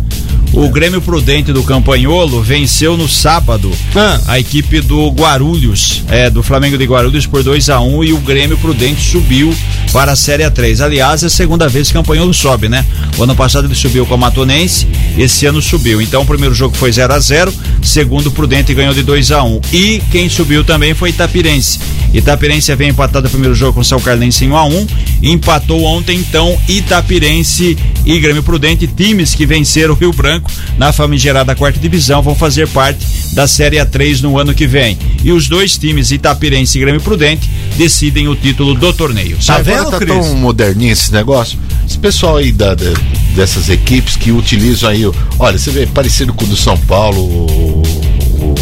O 0.59 0.69
Grêmio 0.69 0.99
Prudente 0.99 1.53
do 1.53 1.61
Campanholo 1.61 2.41
venceu 2.41 2.97
no 2.97 3.07
sábado 3.07 3.71
Ah. 3.95 4.19
a 4.25 4.39
equipe 4.39 4.81
do 4.81 5.07
Guarulhos, 5.09 6.03
é, 6.09 6.31
do 6.31 6.41
Flamengo 6.41 6.79
de 6.79 6.83
Guarulhos 6.83 7.27
por 7.27 7.43
2 7.43 7.69
a 7.69 7.79
1 7.79 8.03
e 8.03 8.11
o 8.11 8.17
Grêmio 8.17 8.57
Prudente 8.57 8.99
subiu 8.99 9.55
para 9.93 10.13
a 10.13 10.15
Série 10.15 10.41
A3. 10.43 10.83
Aliás, 10.83 11.21
é 11.21 11.27
a 11.27 11.29
segunda 11.29 11.69
vez 11.69 11.91
que 11.91 11.95
o 11.95 12.01
Campanholo 12.01 12.33
sobe, 12.33 12.67
né? 12.67 12.83
O 13.19 13.23
ano 13.23 13.35
passado 13.35 13.67
ele 13.67 13.75
subiu 13.75 14.03
com 14.07 14.15
a 14.15 14.17
Matonense, 14.17 14.87
esse 15.15 15.45
ano 15.45 15.61
subiu. 15.61 16.01
Então 16.01 16.23
o 16.23 16.25
primeiro 16.25 16.55
jogo 16.55 16.75
foi 16.75 16.91
0 16.91 17.13
a 17.13 17.19
0 17.19 17.53
segundo 17.83 18.27
o 18.27 18.31
Prudente 18.31 18.73
ganhou 18.73 18.95
de 18.95 19.03
2 19.03 19.31
a 19.31 19.43
1 19.43 19.61
E 19.71 20.01
quem 20.11 20.27
subiu 20.27 20.63
também 20.63 20.95
foi 20.95 21.11
Itapirense. 21.11 21.79
Itapirense 22.11 22.71
havia 22.71 22.87
empatado 22.87 23.27
o 23.27 23.29
primeiro 23.29 23.53
jogo 23.53 23.73
com 23.73 23.81
o 23.81 23.85
São 23.85 23.99
Carlense 23.99 24.43
em 24.43 24.49
1 24.49 24.57
a 24.57 24.65
1 24.65 24.87
empatou 25.21 25.83
ontem 25.83 26.17
então 26.19 26.57
Itapirense 26.67 27.77
e 28.05 28.19
Grêmio 28.19 28.43
Prudente, 28.43 28.87
times 28.87 29.33
que 29.35 29.45
venceram 29.45 29.93
o 29.93 29.97
Rio 29.97 30.13
Branco 30.13 30.49
na 30.77 30.91
famigerada 30.93 31.55
quarta 31.55 31.79
divisão, 31.79 32.21
vão 32.21 32.35
fazer 32.35 32.67
parte 32.69 33.05
da 33.33 33.47
Série 33.47 33.77
A3 33.77 34.21
no 34.21 34.37
ano 34.39 34.53
que 34.53 34.65
vem. 34.67 34.97
E 35.23 35.31
os 35.31 35.47
dois 35.49 35.77
times, 35.77 36.11
Itapirense 36.11 36.77
e 36.77 36.81
Grêmio 36.81 37.01
Prudente, 37.01 37.49
decidem 37.77 38.27
o 38.27 38.35
título 38.35 38.73
do 38.73 38.93
torneio. 38.93 39.37
Tá 39.45 39.55
Agora 39.55 39.77
vendo, 39.77 39.91
tá 39.91 39.97
Cris? 39.97 40.09
tão 40.09 40.35
moderninho 40.35 40.91
esse 40.93 41.11
negócio. 41.11 41.57
Esse 41.87 41.97
pessoal 41.97 42.37
aí 42.37 42.51
da, 42.51 42.73
da- 42.75 42.93
dessas 43.35 43.69
equipes 43.69 44.15
que 44.15 44.31
utilizam 44.31 44.89
aí, 44.89 45.03
olha, 45.39 45.57
você 45.57 45.69
vê 45.71 45.85
parecido 45.85 46.33
com 46.33 46.45
o 46.45 46.47
do 46.47 46.55
São 46.57 46.77
Paulo, 46.77 47.19
o, 47.21 47.83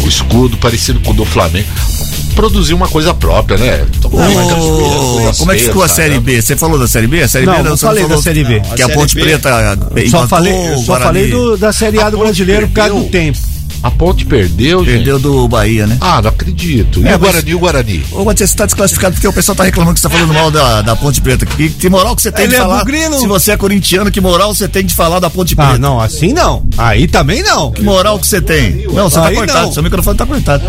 o 0.04 0.08
escudo 0.08 0.56
parecido 0.56 1.00
com 1.00 1.12
o 1.12 1.14
do 1.14 1.24
Flamengo. 1.24 1.68
Produzir 2.36 2.74
uma 2.74 2.86
coisa 2.86 3.12
própria, 3.14 3.56
né? 3.58 3.84
Tomar 4.00 4.26
coisas 4.26 5.38
como 5.38 5.52
é 5.52 5.56
que 5.56 5.64
ficou 5.64 5.82
a 5.82 5.88
feias, 5.88 5.96
Série. 6.10 6.20
B? 6.20 6.40
Você 6.42 6.54
falou 6.56 6.78
da 6.78 6.86
Série 6.86 7.06
B? 7.06 7.22
A 7.22 7.28
Série 7.28 7.46
Não, 7.46 7.56
B 7.56 7.62
não 7.62 7.76
você 7.76 7.86
falei 7.86 8.02
da 8.02 8.08
falou 8.10 8.22
Série 8.22 8.44
B. 8.44 8.60
Que 8.76 8.82
a 8.82 8.86
A 8.86 8.88
Ponte 8.90 9.14
B. 9.14 9.20
Preta 9.22 9.78
Só 10.10 10.28
falei, 10.28 10.54
só 10.84 11.00
falei 11.00 11.30
do- 11.30 11.56
da 11.56 11.72
Série 11.72 11.98
A 11.98 12.02
do 12.10 12.16
A 12.16 12.18
Ponte 12.18 12.22
brasileiro 12.26 12.68
por 12.68 12.74
causa 12.74 12.94
do 12.94 13.00
perdeu. 13.04 13.10
tempo. 13.32 13.55
A 13.86 13.90
Ponte 13.92 14.26
perdeu, 14.26 14.84
gente. 14.84 14.94
Perdeu 14.96 15.18
do 15.20 15.46
Bahia, 15.46 15.86
né? 15.86 15.96
Ah, 16.00 16.20
não 16.20 16.30
acredito. 16.30 17.00
E 17.00 17.04
É, 17.06 17.10
o 17.10 17.10
mas- 17.12 17.20
Guarani, 17.20 17.50
e 17.50 17.54
o 17.54 17.58
Guarani? 17.60 18.04
Ô, 18.10 18.24
Matias, 18.24 18.50
você 18.50 18.56
tá 18.56 18.66
desclassificado 18.66 19.14
porque 19.14 19.28
o 19.28 19.32
pessoal 19.32 19.54
tá 19.54 19.62
reclamando 19.62 19.94
que 19.94 20.00
você 20.00 20.08
tá 20.08 20.14
falando 20.14 20.34
mal 20.34 20.50
da, 20.50 20.82
da 20.82 20.96
Ponte 20.96 21.20
Preta. 21.20 21.46
Que, 21.46 21.68
que 21.70 21.88
moral 21.88 22.16
que 22.16 22.22
você 22.22 22.32
tem 22.32 22.46
Ele 22.46 22.54
de 22.54 22.56
é 22.56 22.62
falar? 22.62 22.78
bugrino. 22.80 23.20
Se 23.20 23.26
você 23.28 23.52
é 23.52 23.56
corintiano, 23.56 24.10
que 24.10 24.20
moral 24.20 24.52
você 24.52 24.66
tem 24.66 24.84
de 24.84 24.92
falar 24.92 25.20
da 25.20 25.30
Ponte 25.30 25.54
Preta? 25.54 25.72
Ah, 25.74 25.78
não, 25.78 26.00
assim 26.00 26.32
não. 26.32 26.64
Aí 26.76 27.06
também 27.06 27.44
não. 27.44 27.70
Que 27.70 27.82
moral 27.82 28.18
que 28.18 28.26
você 28.26 28.40
tem? 28.40 28.86
Não, 28.92 29.08
você 29.08 29.20
tá 29.20 29.28
Aí 29.28 29.36
cortado, 29.36 29.66
não. 29.66 29.72
seu 29.72 29.82
microfone 29.84 30.16
tá 30.18 30.26
cortado. 30.26 30.64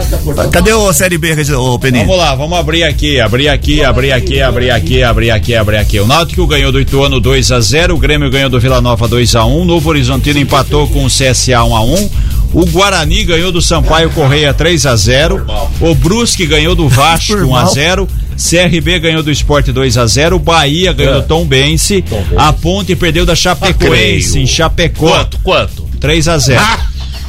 Cadê 0.51 0.73
o 0.73 0.93
Série 0.93 1.17
B, 1.17 1.33
Regi- 1.33 1.53
ô 1.53 1.79
Peninha? 1.79 2.05
Vamos 2.05 2.19
lá, 2.19 2.35
vamos 2.35 2.57
abrir 2.59 2.83
aqui, 2.83 3.19
abrir 3.19 3.49
aqui, 3.49 3.83
abrir 3.83 4.11
aqui, 4.11 4.39
abrir 4.41 4.69
aqui, 4.69 5.01
abrir 5.01 5.31
aqui, 5.31 5.55
abrir 5.55 5.77
aqui. 5.77 5.99
O 5.99 6.05
Náutico 6.05 6.45
ganhou 6.45 6.71
do 6.71 6.79
Ituano 6.79 7.19
2 7.19 7.51
a 7.51 7.59
0, 7.59 7.95
o 7.95 7.97
Grêmio 7.97 8.29
ganhou 8.29 8.49
do 8.49 8.59
Vila 8.59 8.79
Nova 8.79 9.07
2 9.07 9.35
a 9.35 9.43
1, 9.43 9.65
Novo 9.65 9.89
Horizontino 9.89 10.37
empatou 10.39 10.87
com 10.87 11.03
o 11.03 11.07
CSA 11.07 11.63
1 11.63 11.75
a 11.75 11.81
1. 11.83 12.09
O 12.53 12.65
Guarani 12.65 13.23
ganhou 13.23 13.51
do 13.51 13.61
Sampaio 13.61 14.09
Correia 14.11 14.53
3 14.53 14.85
a 14.85 14.95
0. 14.95 15.45
O 15.79 15.93
Brusque 15.95 16.45
ganhou 16.45 16.75
do 16.75 16.87
Vasco 16.87 17.33
Por 17.33 17.43
1 17.45 17.55
a 17.55 17.61
mal. 17.63 17.73
0. 17.73 18.07
CRB 18.37 18.99
ganhou 18.99 19.23
do 19.23 19.31
Sport 19.31 19.67
2 19.67 19.97
a 19.97 20.05
0. 20.07 20.39
Bahia 20.39 20.93
ganhou 20.93 21.21
do 21.21 21.27
Tom 21.27 21.45
Bense. 21.45 22.03
A 22.37 22.53
Ponte 22.53 22.95
perdeu 22.95 23.25
da 23.25 23.35
Chapecoense 23.35 24.31
creio. 24.31 24.43
em 24.43 24.47
Chapecó. 24.47 25.07
Quanto? 25.09 25.39
Quanto? 25.39 25.83
3 25.99 26.27
a 26.27 26.37
0. 26.37 26.61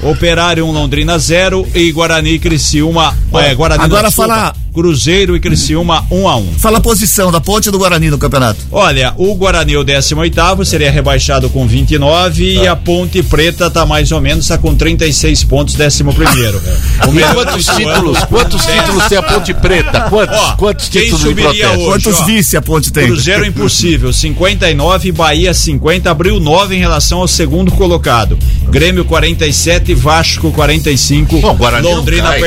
Operário 0.02 0.64
1 0.64 0.70
Londrina 0.72 1.18
0 1.18 1.66
e 1.74 1.90
Guarani 1.90 2.38
Criciúma, 2.38 3.16
é, 3.34 3.52
Guarani 3.54 3.82
Agora 3.82 4.02
não, 4.02 4.08
desculpa, 4.08 4.32
fala- 4.34 4.54
Cruzeiro 4.78 5.34
e 5.34 5.40
Criciúma 5.40 6.06
1 6.08 6.28
a 6.28 6.36
1. 6.36 6.52
Fala 6.56 6.78
a 6.78 6.80
posição 6.80 7.32
da 7.32 7.40
Ponte 7.40 7.68
do 7.68 7.78
Guarani 7.80 8.10
no 8.10 8.16
campeonato. 8.16 8.60
Olha, 8.70 9.12
o 9.16 9.34
Guarani 9.34 9.74
é 9.74 9.78
o 9.78 9.84
18º, 9.84 10.64
seria 10.64 10.88
rebaixado 10.88 11.50
com 11.50 11.66
29 11.66 12.44
e 12.44 12.64
a 12.64 12.76
Ponte 12.76 13.20
Preta 13.24 13.68
tá 13.68 13.84
mais 13.84 14.12
ou 14.12 14.20
menos 14.20 14.46
tá 14.46 14.56
com 14.56 14.76
36 14.76 15.42
pontos, 15.42 15.74
11º. 15.74 16.60
O 17.08 17.10
E 17.10 17.14
melhor 17.14 17.34
quantos 17.34 17.64
do 17.64 17.70
ano. 17.72 17.78
títulos? 17.80 18.24
Quantos 18.24 18.66
títulos 18.66 19.04
tem 19.06 19.18
a 19.18 19.22
Ponte 19.22 19.54
Preta? 19.54 20.00
Quantos? 20.02 20.38
Ó, 20.38 20.56
quantos 20.56 20.88
quem 20.88 21.02
títulos 21.04 21.22
subiria 21.22 21.70
hoje? 21.70 21.84
Quantos 21.84 22.20
ó. 22.20 22.24
vice 22.24 22.56
a 22.56 22.62
Ponte 22.62 22.92
tem? 22.92 23.06
Cruzeiro 23.06 23.46
impossível, 23.46 24.12
59, 24.12 25.12
Bahia 25.12 25.54
50, 25.54 26.10
abriu 26.10 26.38
9 26.38 26.76
em 26.76 26.78
relação 26.78 27.20
ao 27.20 27.28
segundo 27.28 27.72
colocado. 27.72 28.38
Grêmio 28.68 29.04
47, 29.04 29.94
Vasco 29.94 30.52
45. 30.52 31.40
Bom, 31.40 31.56
Guarani 31.56 31.88
não 31.88 31.96
Londrina 31.96 32.22
Bom, 32.22 32.38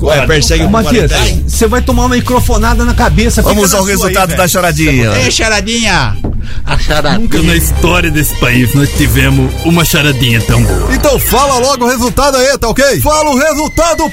Guarani 0.00 0.24
é, 0.24 0.26
persegue 0.26 0.64
com 0.64 0.70
Matias, 0.70 1.10
41. 1.10 1.48
Você 1.66 1.68
vai 1.68 1.82
tomar 1.82 2.04
uma 2.04 2.14
microfonada 2.14 2.84
na 2.84 2.94
cabeça. 2.94 3.42
Vamos 3.42 3.74
ao 3.74 3.82
resultado 3.82 4.30
aí, 4.30 4.36
da 4.36 4.46
charadinha. 4.46 5.12
Ei, 5.18 5.30
charadinha! 5.30 6.16
A 6.64 6.78
charada. 6.78 7.18
Nunca 7.18 7.42
na 7.42 7.56
história 7.56 8.10
desse 8.10 8.34
país 8.36 8.72
nós 8.74 8.88
tivemos 8.92 9.52
uma 9.64 9.84
charadinha 9.84 10.40
tão 10.40 10.62
boa. 10.62 10.94
Então 10.94 11.18
fala 11.18 11.58
logo 11.58 11.84
o 11.84 11.88
resultado 11.88 12.36
aí, 12.36 12.56
tá 12.56 12.68
ok? 12.68 13.00
Fala 13.00 13.30
o 13.30 13.36
resultado, 13.36 14.10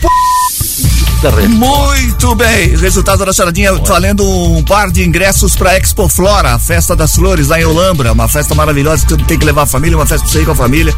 Muito 1.49 2.35
bem, 2.35 2.75
resultado 2.75 3.25
da 3.25 3.31
charadinha 3.31 3.73
valendo 3.73 4.25
um 4.27 4.61
par 4.63 4.91
de 4.91 5.03
ingressos 5.03 5.55
para 5.55 5.77
Expo 5.77 6.07
Flora, 6.09 6.53
a 6.53 6.59
festa 6.59 6.95
das 6.95 7.15
flores 7.15 7.47
lá 7.47 7.59
em 7.59 7.63
Olambra, 7.63 8.11
uma 8.11 8.27
festa 8.27 8.53
maravilhosa 8.53 9.05
que 9.05 9.13
você 9.13 9.23
tem 9.23 9.39
que 9.39 9.45
levar 9.45 9.63
a 9.63 9.65
família, 9.65 9.97
uma 9.97 10.05
festa 10.05 10.25
pra 10.25 10.33
você 10.33 10.41
ir 10.41 10.45
com 10.45 10.51
a 10.51 10.55
família. 10.55 10.93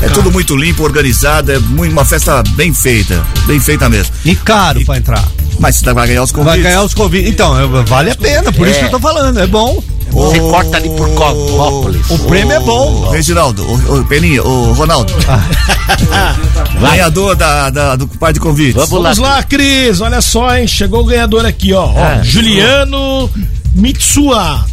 É 0.00 0.08
tudo 0.08 0.30
muito 0.30 0.56
limpo, 0.56 0.82
organizado, 0.82 1.52
é 1.52 1.58
muito, 1.58 1.92
uma 1.92 2.04
festa 2.04 2.42
bem 2.54 2.72
feita, 2.72 3.22
bem 3.46 3.60
feita 3.60 3.88
mesmo. 3.88 4.14
E 4.24 4.34
caro 4.34 4.82
pra 4.84 4.96
entrar. 4.96 5.24
Mas 5.58 5.76
você 5.76 5.92
vai 5.92 6.06
ganhar 6.06 6.22
os 6.22 6.32
convites. 6.32 6.54
Vai 6.54 6.62
ganhar 6.70 6.82
os 6.82 6.94
convites. 6.94 7.30
Então, 7.30 7.58
é- 7.58 7.82
vale 7.84 8.10
a 8.10 8.14
pena, 8.16 8.52
por 8.52 8.66
isso 8.66 8.78
que 8.78 8.84
eu 8.86 8.90
tô 8.90 9.00
falando, 9.00 9.38
é 9.40 9.46
bom. 9.46 9.82
Você 10.16 10.38
corta 10.40 10.76
ali 10.78 10.88
por 10.90 11.08
Copópolis. 11.10 12.10
O 12.10 12.18
prêmio 12.20 12.52
é 12.56 12.60
bom. 12.60 13.10
Reginaldo, 13.10 13.62
o, 13.64 14.04
Peninha, 14.04 14.42
o 14.42 14.72
Ronaldo. 14.72 15.12
Ganhador 16.80 17.36
da, 17.36 17.70
da- 17.70 17.96
do 17.96 18.06
par 18.08 18.32
de 18.32 18.40
convites. 18.40 18.74
Vamos 18.74 18.92
lá. 18.92 18.98
Vamos 19.14 19.18
lá, 19.18 19.42
Cris. 19.42 20.00
Olha 20.00 20.20
só, 20.20 20.56
hein? 20.56 20.66
Chegou 20.66 21.02
o 21.02 21.04
ganhador 21.04 21.44
aqui, 21.44 21.72
ó. 21.72 21.86
Ó, 21.86 21.98
É. 21.98 22.24
Juliano 22.24 23.30
Mitsua. 23.74 24.64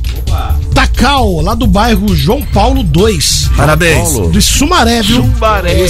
Takao, 0.73 1.41
lá 1.41 1.53
do 1.53 1.67
bairro 1.67 2.15
João 2.15 2.41
Paulo 2.41 2.81
2. 2.83 3.49
Parabéns. 3.55 4.09
Paulo. 4.09 4.31
De 4.31 4.41
Sumaré, 4.41 5.01
viu? 5.03 5.29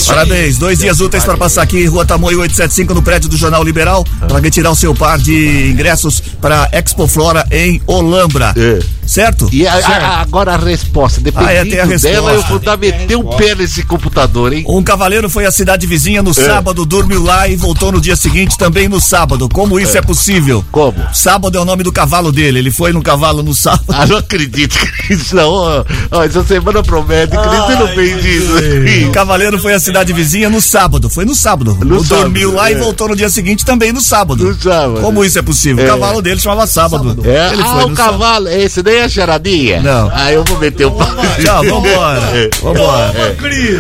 Parabéns, 0.07 0.57
dois 0.57 0.79
dias 0.79 0.99
úteis 0.99 1.23
para 1.23 1.37
passar 1.37 1.61
aqui, 1.61 1.85
Rua 1.85 2.05
Tamoio 2.05 2.39
875, 2.41 2.93
no 2.93 3.01
prédio 3.01 3.29
do 3.29 3.37
Jornal 3.37 3.63
Liberal, 3.63 4.03
para 4.27 4.39
retirar 4.39 4.71
o 4.71 4.75
seu 4.75 4.93
par 4.93 5.17
de 5.17 5.69
ingressos 5.71 6.21
para 6.41 6.67
Expo 6.73 7.07
Flora 7.07 7.45
em 7.51 7.81
Olambra. 7.87 8.53
É. 8.57 8.79
Certo? 9.13 9.47
E 9.51 9.67
a- 9.67 9.73
a- 9.75 10.21
agora 10.21 10.53
a 10.53 10.57
resposta, 10.57 11.21
dependendo 11.21 11.49
Ah, 11.49 11.53
é, 11.53 11.59
a 11.81 11.85
resposta. 11.85 12.07
dela, 12.09 12.33
eu 12.33 12.41
vou 12.43 12.57
dar 12.59 12.77
meter 12.77 13.15
um 13.15 13.23
pé 13.37 13.53
nesse 13.53 13.83
computador, 13.83 14.51
hein? 14.53 14.65
Um 14.67 14.81
cavaleiro 14.81 15.29
foi 15.29 15.45
à 15.45 15.51
cidade 15.51 15.85
vizinha 15.85 16.23
no 16.23 16.33
sábado, 16.33 16.83
dormiu 16.85 17.21
lá 17.23 17.47
e 17.47 17.55
voltou 17.55 17.91
no 17.91 18.01
dia 18.01 18.15
seguinte 18.15 18.57
também 18.57 18.87
no 18.89 18.99
sábado. 18.99 19.47
Como 19.49 19.79
isso 19.79 19.95
é, 19.97 20.01
possível? 20.01 20.65
Como? 20.71 20.95
Sábado 21.13 21.55
é 21.57 21.61
o 21.61 21.65
nome 21.65 21.83
do 21.83 21.91
cavalo 21.91 22.31
dele. 22.31 22.57
Ele 22.57 22.71
foi 22.71 22.91
no 22.91 23.03
cavalo 23.03 23.43
no 23.43 23.53
sábado. 23.53 23.83
Ah, 23.89 24.07
não 24.07 24.17
acredito, 24.17 24.75
Cris. 25.05 25.31
Não, 25.31 25.49
ó, 25.49 25.85
ó, 26.11 26.23
essa 26.23 26.43
semana 26.43 26.81
promete, 26.81 27.35
você 27.35 27.75
não 27.75 27.87
fez 27.89 28.25
isso. 28.25 29.07
O 29.09 29.11
cavaleiro 29.11 29.59
foi 29.59 29.73
à 29.73 29.79
cidade 29.79 30.11
vizinha 30.11 30.49
no 30.49 30.59
sábado. 30.61 31.07
Foi 31.09 31.23
no 31.23 31.35
sábado. 31.35 31.77
No 31.85 31.99
O 31.99 32.03
dormiu 32.03 32.49
sábado, 32.49 32.55
lá 32.55 32.71
e 32.71 32.73
é. 32.73 32.77
voltou 32.77 33.07
no 33.09 33.15
dia 33.15 33.29
seguinte 33.29 33.63
também 33.63 33.91
no 33.93 34.01
sábado. 34.01 34.43
No 34.43 34.59
sábado. 34.59 35.01
Como 35.01 35.23
isso 35.23 35.37
é 35.37 35.41
possível? 35.43 35.83
É. 35.85 35.87
O 35.87 35.91
cavalo 35.91 36.21
dele 36.21 36.39
chamava 36.39 36.65
sábado. 36.65 37.15
É, 37.23 37.53
Ele 37.53 37.61
ah, 37.61 37.85
o 37.85 37.91
cavalo, 37.93 38.47
esse 38.49 38.81
daí 38.81 39.02
é 39.03 39.09
charadinha? 39.09 39.81
Não. 39.81 40.11
Ah, 40.13 40.31
eu 40.31 40.43
vou 40.43 40.57
meter 40.59 40.85
o 40.85 40.91
pau. 40.91 41.07
Tchau, 41.41 41.63
vambora. 41.63 42.21
É. 42.33 42.49
Vambora. 42.61 43.13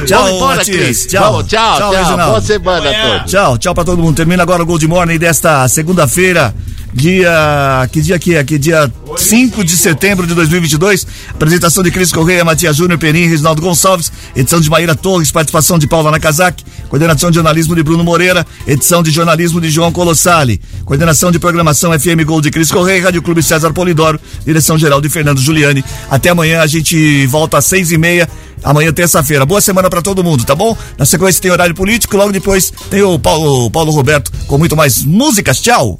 Tchau, 0.05 0.23
Vamos 0.23 0.35
embora, 0.35 0.55
Matias. 0.57 0.77
Cris. 0.77 1.07
Tchau. 1.07 1.43
Tchau, 1.43 1.77
tchau. 1.77 2.17
Boa 2.17 2.41
semana 2.41 2.89
a 2.89 2.93
todos. 2.93 3.31
Tchau, 3.31 3.57
tchau 3.57 3.73
pra 3.75 3.83
todo 3.83 4.01
mundo. 4.01 4.15
Termina 4.15 4.43
agora 4.43 4.63
o 4.63 4.65
Gold 4.65 4.87
Morning 4.87 5.17
desta 5.17 5.67
segunda-feira. 5.67 6.53
Dia. 6.93 7.89
Que 7.91 8.01
dia 8.01 8.19
que 8.19 8.35
é? 8.35 8.43
Que 8.43 8.57
dia 8.57 8.91
5 9.17 9.63
de 9.63 9.75
setembro 9.75 10.27
de 10.27 10.33
2022. 10.33 11.07
Apresentação 11.29 11.83
de 11.83 11.91
Cris 11.91 12.11
Correia, 12.11 12.45
Matias 12.45 12.75
Júnior, 12.75 12.99
Perim, 12.99 13.27
Reginaldo 13.27 13.61
Gonçalves. 13.61 14.11
Edição 14.35 14.61
de 14.61 14.69
Maíra 14.69 14.95
Torres, 14.95 15.31
participação 15.31 15.79
de 15.79 15.87
Paula 15.87 16.11
Nakazaki. 16.11 16.63
Coordenação 16.89 17.31
de 17.31 17.35
jornalismo 17.35 17.75
de 17.75 17.83
Bruno 17.83 18.03
Moreira. 18.03 18.45
Edição 18.67 19.01
de 19.01 19.11
jornalismo 19.11 19.59
de 19.59 19.69
João 19.69 19.91
Colossali. 19.91 20.61
Coordenação 20.85 21.31
de 21.31 21.39
programação 21.39 21.97
FM 21.99 22.23
Gol 22.25 22.41
de 22.41 22.51
Cris 22.51 22.71
Correia. 22.71 23.03
Rádio 23.03 23.21
Clube 23.21 23.41
César 23.41 23.73
Polidoro. 23.73 24.19
Direção 24.45 24.77
geral 24.77 25.01
de 25.01 25.09
Fernando 25.09 25.41
Giuliani. 25.41 25.83
Até 26.09 26.29
amanhã, 26.29 26.61
a 26.61 26.67
gente 26.67 27.25
volta 27.27 27.57
às 27.57 27.65
seis 27.65 27.91
e 27.91 27.97
meia. 27.97 28.29
Amanhã, 28.63 28.93
terça-feira. 28.93 29.45
Boa 29.45 29.59
semana 29.59 29.89
para 29.89 30.01
todo 30.01 30.23
mundo, 30.23 30.45
tá 30.45 30.55
bom? 30.55 30.77
Na 30.97 31.05
sequência 31.05 31.41
tem 31.41 31.51
horário 31.51 31.75
político, 31.75 32.15
logo 32.15 32.31
depois 32.31 32.71
tem 32.89 33.01
o 33.01 33.19
Paulo, 33.19 33.65
o 33.65 33.71
Paulo 33.71 33.91
Roberto 33.91 34.31
com 34.47 34.57
muito 34.57 34.75
mais 34.75 35.03
músicas. 35.03 35.59
Tchau! 35.59 35.99